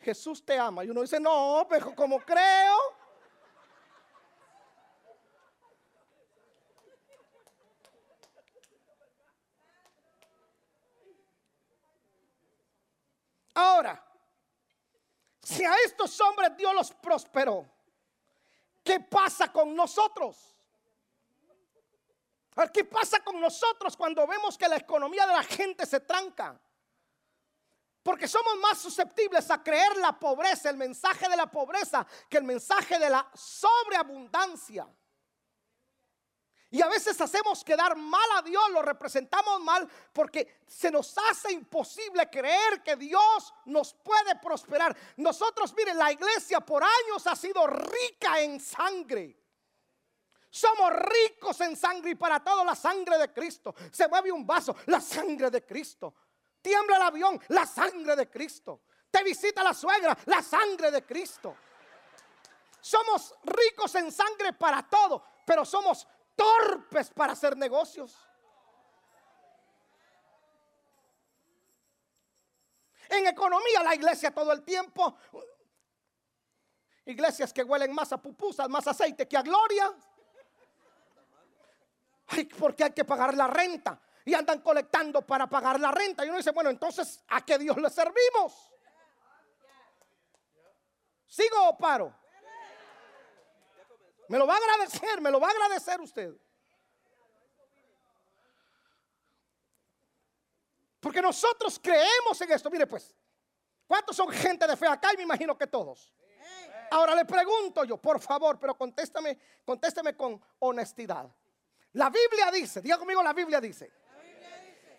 Jesús 0.00 0.44
te 0.44 0.58
ama. 0.58 0.84
Y 0.84 0.90
uno 0.90 1.02
dice, 1.02 1.20
no, 1.20 1.66
pero 1.68 1.94
como 1.94 2.18
creo. 2.20 2.99
Ahora, 13.60 14.02
si 15.42 15.62
a 15.62 15.74
estos 15.84 16.18
hombres 16.22 16.56
Dios 16.56 16.74
los 16.74 16.92
prosperó, 16.92 17.70
¿qué 18.82 19.00
pasa 19.00 19.52
con 19.52 19.74
nosotros? 19.76 20.56
¿Qué 22.72 22.84
pasa 22.84 23.22
con 23.22 23.38
nosotros 23.38 23.96
cuando 23.96 24.26
vemos 24.26 24.56
que 24.56 24.66
la 24.66 24.76
economía 24.76 25.26
de 25.26 25.34
la 25.34 25.42
gente 25.42 25.84
se 25.84 26.00
tranca? 26.00 26.58
Porque 28.02 28.26
somos 28.26 28.56
más 28.60 28.78
susceptibles 28.78 29.50
a 29.50 29.62
creer 29.62 29.94
la 29.98 30.18
pobreza, 30.18 30.70
el 30.70 30.78
mensaje 30.78 31.28
de 31.28 31.36
la 31.36 31.46
pobreza, 31.46 32.06
que 32.30 32.38
el 32.38 32.44
mensaje 32.44 32.98
de 32.98 33.10
la 33.10 33.30
sobreabundancia. 33.34 34.88
Y 36.72 36.80
a 36.82 36.88
veces 36.88 37.20
hacemos 37.20 37.64
quedar 37.64 37.96
mal 37.96 38.30
a 38.36 38.42
Dios, 38.42 38.70
lo 38.70 38.80
representamos 38.80 39.60
mal 39.60 39.88
porque 40.12 40.60
se 40.68 40.88
nos 40.90 41.16
hace 41.18 41.52
imposible 41.52 42.30
creer 42.30 42.80
que 42.84 42.94
Dios 42.94 43.52
nos 43.64 43.92
puede 43.94 44.36
prosperar. 44.36 44.96
Nosotros, 45.16 45.74
miren, 45.76 45.98
la 45.98 46.12
iglesia 46.12 46.60
por 46.60 46.84
años 46.84 47.26
ha 47.26 47.34
sido 47.34 47.66
rica 47.66 48.40
en 48.40 48.60
sangre. 48.60 49.36
Somos 50.48 50.92
ricos 50.92 51.60
en 51.60 51.76
sangre 51.76 52.10
y 52.12 52.14
para 52.14 52.38
todo 52.42 52.64
la 52.64 52.76
sangre 52.76 53.18
de 53.18 53.32
Cristo. 53.32 53.74
Se 53.90 54.06
mueve 54.06 54.30
un 54.30 54.46
vaso, 54.46 54.76
la 54.86 55.00
sangre 55.00 55.50
de 55.50 55.64
Cristo. 55.64 56.14
Tiembla 56.62 56.96
el 56.96 57.02
avión, 57.02 57.40
la 57.48 57.66
sangre 57.66 58.14
de 58.14 58.30
Cristo. 58.30 58.82
Te 59.10 59.24
visita 59.24 59.64
la 59.64 59.74
suegra, 59.74 60.16
la 60.26 60.40
sangre 60.40 60.92
de 60.92 61.04
Cristo. 61.04 61.56
Somos 62.80 63.34
ricos 63.42 63.92
en 63.96 64.12
sangre 64.12 64.52
para 64.52 64.88
todo, 64.88 65.24
pero 65.44 65.64
somos 65.64 66.06
torpes 66.40 67.10
para 67.10 67.34
hacer 67.34 67.56
negocios. 67.56 68.16
En 73.08 73.26
economía, 73.26 73.82
la 73.82 73.94
iglesia 73.94 74.32
todo 74.32 74.52
el 74.52 74.62
tiempo. 74.62 75.16
Iglesias 77.04 77.52
que 77.52 77.64
huelen 77.64 77.92
más 77.92 78.12
a 78.12 78.22
pupusas, 78.22 78.68
más 78.68 78.86
aceite 78.86 79.26
que 79.28 79.36
a 79.36 79.42
gloria. 79.42 79.92
Ay, 82.28 82.44
porque 82.44 82.84
hay 82.84 82.92
que 82.92 83.04
pagar 83.04 83.34
la 83.34 83.48
renta. 83.48 84.00
Y 84.24 84.32
andan 84.32 84.60
colectando 84.60 85.26
para 85.26 85.48
pagar 85.48 85.80
la 85.80 85.90
renta. 85.90 86.24
Y 86.24 86.28
uno 86.28 86.38
dice, 86.38 86.52
bueno, 86.52 86.70
entonces, 86.70 87.22
¿a 87.28 87.44
qué 87.44 87.58
Dios 87.58 87.76
le 87.76 87.90
servimos? 87.90 88.70
¿Sigo 91.26 91.68
o 91.68 91.76
paro? 91.76 92.19
Me 94.30 94.38
lo 94.38 94.46
va 94.46 94.54
a 94.54 94.58
agradecer, 94.58 95.20
me 95.20 95.28
lo 95.28 95.40
va 95.40 95.48
a 95.48 95.50
agradecer 95.50 96.00
usted. 96.00 96.32
Porque 101.00 101.20
nosotros 101.20 101.80
creemos 101.82 102.40
en 102.40 102.52
esto. 102.52 102.70
Mire 102.70 102.86
pues, 102.86 103.12
¿cuántos 103.88 104.14
son 104.14 104.28
gente 104.28 104.68
de 104.68 104.76
fe 104.76 104.86
acá? 104.86 105.12
Y 105.12 105.16
me 105.16 105.24
imagino 105.24 105.58
que 105.58 105.66
todos. 105.66 106.14
Ahora 106.92 107.16
le 107.16 107.24
pregunto 107.24 107.82
yo, 107.82 107.96
por 107.96 108.20
favor, 108.20 108.56
pero 108.60 108.76
contéstame, 108.76 109.36
contésteme 109.64 110.16
con 110.16 110.40
honestidad. 110.60 111.28
La 111.94 112.08
Biblia 112.08 112.52
dice, 112.52 112.80
diga 112.80 112.98
conmigo, 112.98 113.24
la 113.24 113.32
Biblia 113.32 113.60
dice, 113.60 113.90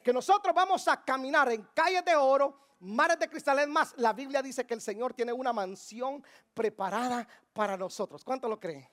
que 0.03 0.11
nosotros 0.11 0.53
vamos 0.53 0.85
a 0.89 1.05
caminar 1.05 1.49
en 1.53 1.63
calles 1.73 2.03
de 2.03 2.17
oro, 2.17 2.59
mares 2.81 3.19
de 3.19 3.29
cristales 3.29 3.67
más. 3.67 3.93
La 3.97 4.13
Biblia 4.13 4.41
dice 4.41 4.65
que 4.65 4.73
el 4.73 4.81
Señor 4.81 5.13
tiene 5.13 5.31
una 5.31 5.53
mansión 5.53 6.23
preparada 6.53 7.27
para 7.53 7.77
nosotros. 7.77 8.23
¿Cuánto 8.23 8.47
lo 8.49 8.59
creen? 8.59 8.87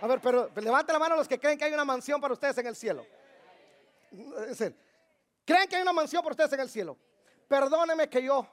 A 0.00 0.06
ver, 0.06 0.20
pero 0.20 0.50
levante 0.56 0.92
la 0.92 0.98
mano 0.98 1.16
los 1.16 1.26
que 1.26 1.40
creen 1.40 1.58
que 1.58 1.64
hay 1.64 1.72
una 1.72 1.84
mansión 1.84 2.20
para 2.20 2.34
ustedes 2.34 2.56
en 2.58 2.66
el 2.66 2.76
cielo. 2.76 3.04
¿Creen 5.44 5.68
que 5.68 5.76
hay 5.76 5.82
una 5.82 5.92
mansión 5.92 6.22
para 6.22 6.32
ustedes 6.32 6.52
en 6.52 6.60
el 6.60 6.68
cielo? 6.68 6.96
Perdóneme 7.48 8.08
que 8.08 8.22
yo 8.22 8.46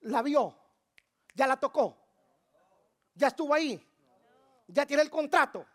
la 0.00 0.22
vio, 0.22 0.56
ya 1.34 1.46
la 1.46 1.58
tocó, 1.58 1.96
ya 3.14 3.28
estuvo 3.28 3.54
ahí, 3.54 3.86
ya 4.66 4.86
tiene 4.86 5.02
el 5.02 5.10
contrato. 5.10 5.66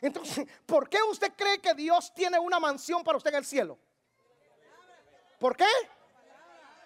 Entonces, 0.00 0.46
¿por 0.66 0.88
qué 0.88 0.98
usted 1.10 1.32
cree 1.34 1.58
que 1.60 1.74
Dios 1.74 2.12
tiene 2.14 2.38
una 2.38 2.60
mansión 2.60 3.02
para 3.02 3.16
usted 3.16 3.30
en 3.30 3.36
el 3.36 3.44
cielo? 3.44 3.78
¿Por 5.38 5.56
qué? 5.56 5.66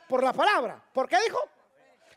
Por 0.09 0.23
la 0.23 0.33
palabra. 0.33 0.83
¿Por 0.93 1.09
qué 1.09 1.19
dijo? 1.25 1.39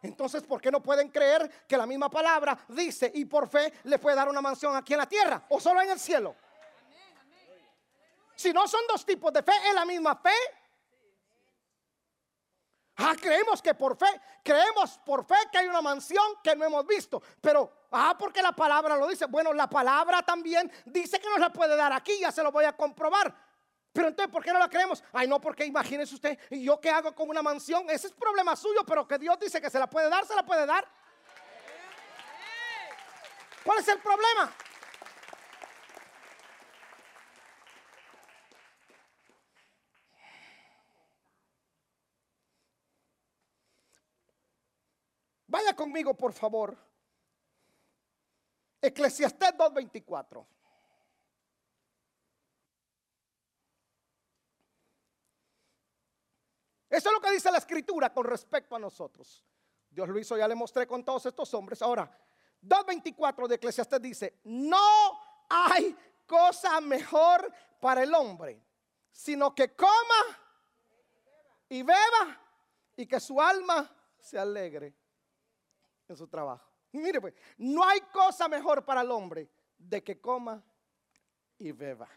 Entonces, 0.01 0.43
¿por 0.43 0.60
qué 0.60 0.71
no 0.71 0.82
pueden 0.82 1.10
creer 1.10 1.49
que 1.67 1.77
la 1.77 1.86
misma 1.86 2.10
palabra 2.10 2.58
dice 2.69 3.12
y 3.13 3.25
por 3.25 3.47
fe 3.47 3.71
le 3.84 3.99
puede 3.99 4.15
dar 4.15 4.30
una 4.30 4.41
mansión 4.41 4.75
aquí 4.75 4.93
en 4.93 4.99
la 4.99 5.06
tierra 5.06 5.43
o 5.49 5.60
solo 5.60 5.82
en 5.82 5.91
el 5.91 5.99
cielo? 5.99 6.36
Si 8.36 8.51
no 8.51 8.67
son 8.67 8.82
dos 8.88 9.06
tipos 9.06 9.32
de 9.32 9.43
fe, 9.43 9.51
es 9.67 9.75
la 9.75 9.86
misma 9.86 10.15
fe. 10.15 10.34
Ah, 12.97 13.15
creemos 13.19 13.62
que 13.62 13.75
por 13.75 13.95
fe, 13.95 14.19
creemos 14.43 14.99
por 15.06 15.23
fe 15.25 15.36
que 15.51 15.60
hay 15.60 15.67
una 15.67 15.82
mansión 15.82 16.23
que 16.43 16.56
no 16.56 16.65
hemos 16.65 16.86
visto. 16.88 17.21
Pero, 17.39 17.71
ah, 17.91 18.15
porque 18.17 18.41
la 18.41 18.51
palabra 18.51 18.95
lo 18.95 19.08
dice. 19.08 19.25
Bueno, 19.25 19.54
la 19.54 19.69
palabra 19.69 20.23
también 20.23 20.71
dice 20.86 21.19
que 21.19 21.30
nos 21.30 21.39
la 21.39 21.51
puede 21.51 21.75
dar 21.75 21.93
aquí, 21.93 22.19
ya 22.19 22.32
se 22.32 22.41
lo 22.41 22.51
voy 22.51 22.65
a 22.65 22.75
comprobar. 22.75 23.51
Pero 23.93 24.08
entonces, 24.08 24.32
¿por 24.32 24.43
qué 24.43 24.54
no 24.54 24.60
la 24.60 24.69
creemos? 24.69 25.04
Ay, 25.12 25.27
no, 25.27 25.41
porque 25.41 25.65
imagínese 25.65 26.15
usted, 26.15 26.39
¿y 26.49 26.63
yo 26.63 26.80
qué 26.80 26.89
hago 26.89 27.13
con 27.13 27.30
una 27.30 27.41
mansión? 27.41 27.89
Ese 27.89 28.08
es 28.08 28.13
problema 28.13 28.56
suyo, 28.56 28.86
pero 28.86 29.08
que 29.08 29.17
Dios 29.17 29.38
dice 29.39 29.60
que 29.60 29.69
se 29.69 29.80
la 29.80 29.88
puede 29.88 30.10
dar, 30.10 30.25
se 30.25 30.36
la 30.36 30.43
puede 30.43 30.65
dar. 30.65 30.88
¿Cuál 33.63 33.80
es 33.80 33.88
el 33.89 33.99
problema? 33.99 34.51
Mire 45.47 45.75
conmigo, 45.75 46.13
por 46.15 46.32
favor. 46.32 46.77
Eclesiastés 48.82 49.54
2.24. 49.58 50.45
Eso 56.91 57.08
es 57.08 57.13
lo 57.13 57.21
que 57.21 57.32
dice 57.32 57.49
la 57.49 57.58
escritura 57.58 58.13
con 58.13 58.25
respecto 58.25 58.75
a 58.75 58.80
nosotros. 58.80 59.45
Dios 59.89 60.10
lo 60.10 60.19
hizo, 60.19 60.38
ya 60.38 60.45
le 60.45 60.56
mostré 60.56 60.86
con 60.86 61.06
todos 61.06 61.25
estos 61.25 61.54
hombres. 61.54 61.82
Ahora, 61.82 62.12
2.24 62.62 63.47
de 63.47 63.56
Eclesiastés 63.56 64.01
dice, 64.01 64.39
no 64.43 64.77
hay 65.49 65.95
cosa 66.25 66.82
mejor 66.82 67.49
para 67.80 68.04
el 68.04 68.13
hombre, 68.13 68.62
sino 69.10 69.56
que 69.56 69.73
coma 69.73 70.39
y 71.69 71.82
beba 71.82 72.41
y 72.97 73.06
que 73.06 73.21
su 73.21 73.41
alma 73.41 73.89
se 74.19 74.38
alegre 74.38 74.93
en 76.10 76.17
su 76.17 76.27
trabajo. 76.27 76.69
Mire 76.91 77.21
pues, 77.21 77.34
no 77.58 77.88
hay 77.88 78.01
cosa 78.01 78.49
mejor 78.49 78.84
para 78.84 78.99
el 78.99 79.12
hombre 79.12 79.49
de 79.77 80.04
que 80.04 80.19
coma 80.19 80.62
y 81.58 81.71
beba. 81.71 82.10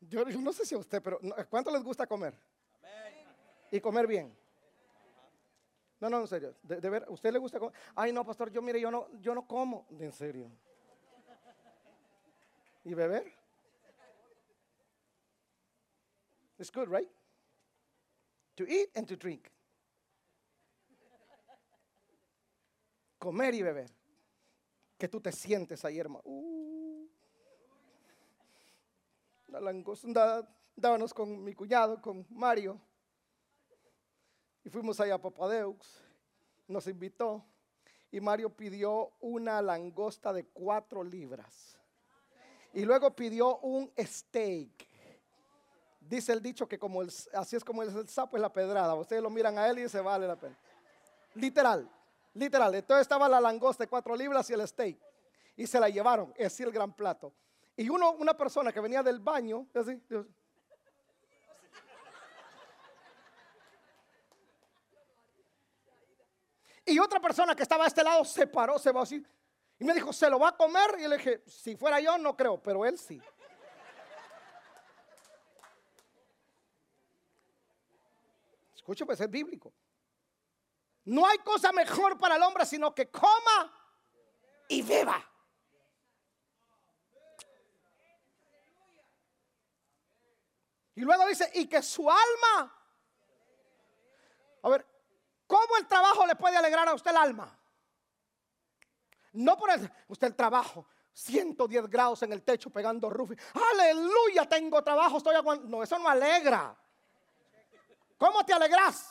Yo, 0.00 0.24
no 0.24 0.52
sé 0.52 0.66
si 0.66 0.74
a 0.74 0.78
usted, 0.78 1.00
pero 1.00 1.20
¿cuánto 1.48 1.70
les 1.70 1.84
gusta 1.84 2.04
comer? 2.04 2.49
Y 3.70 3.80
comer 3.80 4.06
bien. 4.06 4.36
No, 6.00 6.08
no, 6.08 6.20
en 6.20 6.28
serio. 6.28 6.54
De, 6.62 6.88
ver, 6.88 7.04
¿usted 7.08 7.32
le 7.32 7.38
gusta 7.38 7.58
comer? 7.58 7.74
Ay, 7.94 8.12
no, 8.12 8.24
pastor, 8.24 8.50
yo 8.50 8.62
mire, 8.62 8.80
yo 8.80 8.90
no, 8.90 9.08
yo 9.20 9.34
no 9.34 9.46
como. 9.46 9.86
En 9.98 10.12
serio. 10.12 10.50
¿Y 12.84 12.94
beber? 12.94 13.30
It's 16.58 16.70
good, 16.70 16.88
right? 16.88 17.08
To 18.56 18.64
eat 18.64 18.90
and 18.96 19.06
to 19.06 19.16
drink. 19.16 19.48
Comer 23.18 23.54
y 23.54 23.62
beber. 23.62 23.90
Que 24.98 25.08
tú 25.08 25.20
te 25.20 25.32
sientes 25.32 25.84
ahí, 25.84 25.98
hermano. 25.98 26.22
Uh, 26.24 27.08
la 29.48 29.60
langosta, 29.60 30.48
dábamos 30.74 31.12
con 31.12 31.42
mi 31.42 31.54
cuñado, 31.54 32.00
con 32.00 32.26
Mario. 32.30 32.80
Y 34.64 34.68
fuimos 34.68 35.00
allá 35.00 35.14
a 35.14 35.18
Papadeus, 35.18 36.02
nos 36.68 36.86
invitó 36.86 37.44
y 38.12 38.20
Mario 38.20 38.50
pidió 38.50 39.12
una 39.20 39.62
langosta 39.62 40.32
de 40.32 40.44
cuatro 40.44 41.04
libras. 41.04 41.78
Y 42.72 42.84
luego 42.84 43.14
pidió 43.14 43.58
un 43.58 43.90
steak. 43.98 44.86
Dice 46.00 46.32
el 46.32 46.42
dicho 46.42 46.68
que 46.68 46.78
así 47.34 47.56
es 47.56 47.64
como 47.64 47.82
el, 47.82 48.08
sapo 48.08 48.36
es 48.36 48.40
la 48.40 48.52
pedrada. 48.52 48.94
Ustedes 48.94 49.22
lo 49.22 49.30
miran 49.30 49.58
a 49.58 49.68
él 49.68 49.78
y 49.78 49.88
se 49.88 50.00
vale 50.00 50.26
la 50.26 50.36
pena. 50.36 50.56
Literal, 51.34 51.88
literal. 52.34 52.74
Entonces 52.74 53.02
estaba 53.02 53.28
la 53.28 53.40
langosta 53.40 53.84
de 53.84 53.88
cuatro 53.88 54.16
libras 54.16 54.48
y 54.50 54.54
el 54.54 54.66
steak. 54.66 54.98
Y 55.56 55.66
se 55.66 55.78
la 55.78 55.88
llevaron, 55.88 56.32
es 56.36 56.58
el 56.60 56.72
gran 56.72 56.92
plato. 56.92 57.32
Y 57.76 57.88
uno, 57.88 58.12
una 58.12 58.36
persona 58.36 58.72
que 58.72 58.80
venía 58.80 59.02
del 59.02 59.20
baño, 59.20 59.66
Y 66.90 66.98
otra 66.98 67.20
persona 67.20 67.54
que 67.54 67.62
estaba 67.62 67.84
a 67.84 67.86
este 67.86 68.02
lado 68.02 68.24
se 68.24 68.48
paró, 68.48 68.76
se 68.76 68.90
va 68.90 69.02
así. 69.02 69.24
Y 69.78 69.84
me 69.84 69.94
dijo, 69.94 70.12
¿se 70.12 70.28
lo 70.28 70.40
va 70.40 70.48
a 70.48 70.56
comer? 70.56 70.96
Y 70.98 71.06
le 71.06 71.18
dije, 71.18 71.44
si 71.46 71.76
fuera 71.76 72.00
yo, 72.00 72.18
no 72.18 72.36
creo, 72.36 72.60
pero 72.60 72.84
él 72.84 72.98
sí. 72.98 73.22
Escucha, 78.74 79.06
pues 79.06 79.20
es 79.20 79.30
bíblico. 79.30 79.72
No 81.04 81.24
hay 81.24 81.38
cosa 81.38 81.70
mejor 81.70 82.18
para 82.18 82.34
el 82.34 82.42
hombre 82.42 82.66
sino 82.66 82.92
que 82.92 83.08
coma 83.08 83.72
y 84.68 84.82
beba. 84.82 85.24
Y 90.96 91.02
luego 91.02 91.24
dice, 91.28 91.48
y 91.54 91.68
que 91.68 91.82
su 91.82 92.10
alma. 92.10 92.79
¿Cómo 95.50 95.76
el 95.78 95.86
trabajo 95.88 96.24
le 96.28 96.36
puede 96.36 96.56
alegrar 96.56 96.88
a 96.88 96.94
usted 96.94 97.10
el 97.10 97.16
alma? 97.16 97.58
No 99.32 99.56
por 99.56 99.72
el, 99.72 99.90
usted 100.06 100.28
el 100.28 100.36
trabajo, 100.36 100.86
110 101.12 101.90
grados 101.90 102.22
en 102.22 102.32
el 102.32 102.44
techo 102.44 102.70
pegando 102.70 103.10
rufi. 103.10 103.34
Aleluya, 103.72 104.48
tengo 104.48 104.80
trabajo, 104.84 105.18
estoy 105.18 105.34
aguantando. 105.34 105.76
No, 105.76 105.82
eso 105.82 105.98
no 105.98 106.08
alegra. 106.08 106.76
¿Cómo 108.16 108.46
te 108.46 108.52
alegras? 108.52 109.10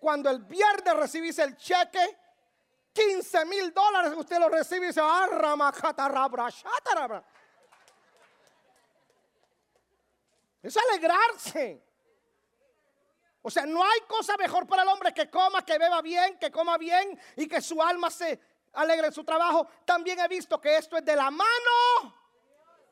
Cuando 0.00 0.28
el 0.28 0.40
viernes 0.40 0.96
recibís 0.96 1.38
el 1.38 1.56
cheque, 1.56 2.18
15 2.92 3.44
mil 3.44 3.72
dólares, 3.72 4.12
usted 4.16 4.40
lo 4.40 4.48
recibe 4.48 4.86
y 4.86 4.88
dice, 4.88 5.00
ah, 5.00 5.28
Es 10.60 10.76
alegrarse. 10.76 11.87
O 13.48 13.50
sea, 13.50 13.64
no 13.64 13.82
hay 13.82 14.00
cosa 14.02 14.36
mejor 14.36 14.66
para 14.66 14.82
el 14.82 14.88
hombre 14.88 15.14
que 15.14 15.30
coma, 15.30 15.64
que 15.64 15.78
beba 15.78 16.02
bien, 16.02 16.38
que 16.38 16.50
coma 16.50 16.76
bien 16.76 17.18
y 17.34 17.48
que 17.48 17.62
su 17.62 17.82
alma 17.82 18.10
se 18.10 18.38
alegre 18.74 19.06
en 19.06 19.12
su 19.14 19.24
trabajo. 19.24 19.66
También 19.86 20.20
he 20.20 20.28
visto 20.28 20.60
que 20.60 20.76
esto 20.76 20.98
es 20.98 21.04
de 21.06 21.16
la 21.16 21.30
mano. 21.30 22.14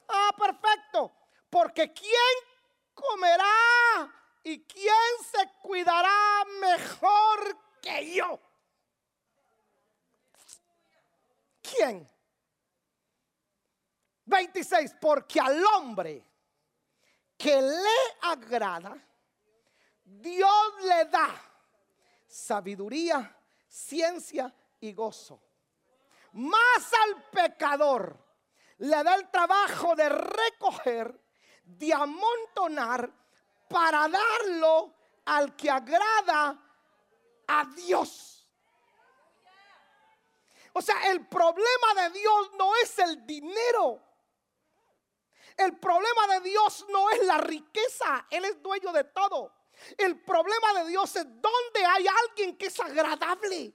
Ah, 0.08 0.30
perfecto. 0.34 1.12
Porque 1.50 1.92
¿quién 1.92 2.14
comerá 2.94 4.10
y 4.44 4.64
quién 4.64 4.94
se 5.30 5.46
cuidará 5.60 6.46
mejor 6.58 7.58
que 7.82 8.14
yo? 8.14 8.40
¿Quién? 11.60 12.08
26. 14.24 14.94
Porque 14.98 15.38
al 15.38 15.62
hombre 15.66 16.24
que 17.36 17.60
le 17.60 18.16
agrada, 18.22 19.05
Dios 20.06 20.72
le 20.82 21.06
da 21.06 21.28
sabiduría, 22.28 23.36
ciencia 23.66 24.54
y 24.78 24.92
gozo. 24.92 25.42
Más 26.32 26.92
al 27.04 27.24
pecador 27.24 28.16
le 28.78 29.02
da 29.02 29.16
el 29.16 29.28
trabajo 29.30 29.96
de 29.96 30.08
recoger, 30.08 31.20
de 31.64 31.92
amontonar 31.92 33.10
para 33.68 34.06
darlo 34.08 34.94
al 35.24 35.56
que 35.56 35.70
agrada 35.70 36.62
a 37.48 37.64
Dios. 37.74 38.46
O 40.72 40.80
sea, 40.80 41.10
el 41.10 41.26
problema 41.26 41.94
de 41.96 42.10
Dios 42.10 42.52
no 42.56 42.76
es 42.76 42.96
el 43.00 43.26
dinero. 43.26 44.02
El 45.56 45.76
problema 45.78 46.28
de 46.34 46.40
Dios 46.42 46.84
no 46.90 47.10
es 47.10 47.24
la 47.24 47.38
riqueza. 47.38 48.26
Él 48.30 48.44
es 48.44 48.62
dueño 48.62 48.92
de 48.92 49.04
todo. 49.04 49.52
El 49.96 50.20
problema 50.20 50.82
de 50.82 50.90
Dios 50.90 51.14
es 51.16 51.24
donde 51.24 51.84
hay 51.86 52.06
alguien 52.24 52.56
que 52.56 52.66
es 52.66 52.80
agradable. 52.80 53.74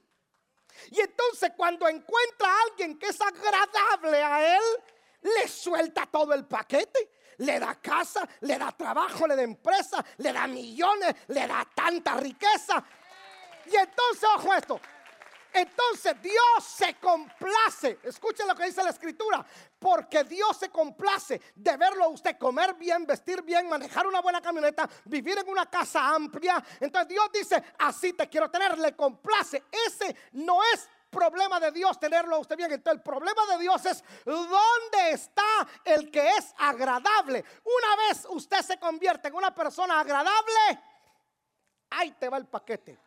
Y 0.89 0.99
entonces 0.99 1.51
cuando 1.55 1.87
encuentra 1.87 2.47
a 2.47 2.61
alguien 2.69 2.97
que 2.97 3.07
es 3.07 3.19
agradable 3.21 4.23
a 4.23 4.55
él, 4.55 4.63
le 5.21 5.47
suelta 5.47 6.05
todo 6.05 6.33
el 6.33 6.45
paquete. 6.45 7.11
Le 7.37 7.59
da 7.59 7.75
casa, 7.75 8.27
le 8.41 8.57
da 8.57 8.71
trabajo, 8.71 9.25
le 9.25 9.35
da 9.35 9.41
empresa, 9.41 10.03
le 10.17 10.31
da 10.31 10.45
millones, 10.47 11.15
le 11.27 11.47
da 11.47 11.67
tanta 11.73 12.15
riqueza. 12.15 12.83
Y 13.65 13.75
entonces, 13.75 14.29
ojo 14.35 14.53
esto, 14.53 14.79
entonces 15.53 16.21
Dios 16.21 16.63
se 16.63 16.95
complace. 16.95 17.99
Escuchen 18.03 18.47
lo 18.47 18.55
que 18.55 18.65
dice 18.65 18.83
la 18.83 18.91
escritura. 18.91 19.45
Porque 19.81 20.23
Dios 20.23 20.57
se 20.57 20.69
complace 20.69 21.41
de 21.55 21.75
verlo 21.75 22.03
a 22.03 22.09
usted 22.09 22.37
comer 22.37 22.75
bien, 22.75 23.03
vestir 23.03 23.41
bien, 23.41 23.67
manejar 23.67 24.05
una 24.05 24.21
buena 24.21 24.39
camioneta, 24.39 24.87
vivir 25.05 25.39
en 25.39 25.49
una 25.49 25.65
casa 25.65 26.07
amplia. 26.13 26.63
Entonces 26.79 27.07
Dios 27.07 27.31
dice, 27.33 27.63
así 27.79 28.13
te 28.13 28.29
quiero 28.29 28.47
tener, 28.51 28.77
le 28.77 28.95
complace. 28.95 29.63
Ese 29.87 30.15
no 30.33 30.59
es 30.71 30.87
problema 31.09 31.59
de 31.59 31.71
Dios 31.71 31.99
tenerlo 31.99 32.35
a 32.35 32.39
usted 32.39 32.55
bien. 32.55 32.71
Entonces 32.71 32.99
el 32.99 33.03
problema 33.03 33.41
de 33.47 33.57
Dios 33.57 33.83
es 33.87 34.03
dónde 34.23 35.11
está 35.13 35.67
el 35.83 36.11
que 36.11 36.29
es 36.29 36.53
agradable. 36.59 37.43
Una 37.63 38.07
vez 38.07 38.27
usted 38.29 38.61
se 38.61 38.77
convierte 38.77 39.29
en 39.29 39.33
una 39.33 39.53
persona 39.53 39.99
agradable, 39.99 40.79
ahí 41.89 42.11
te 42.11 42.29
va 42.29 42.37
el 42.37 42.45
paquete. 42.45 42.99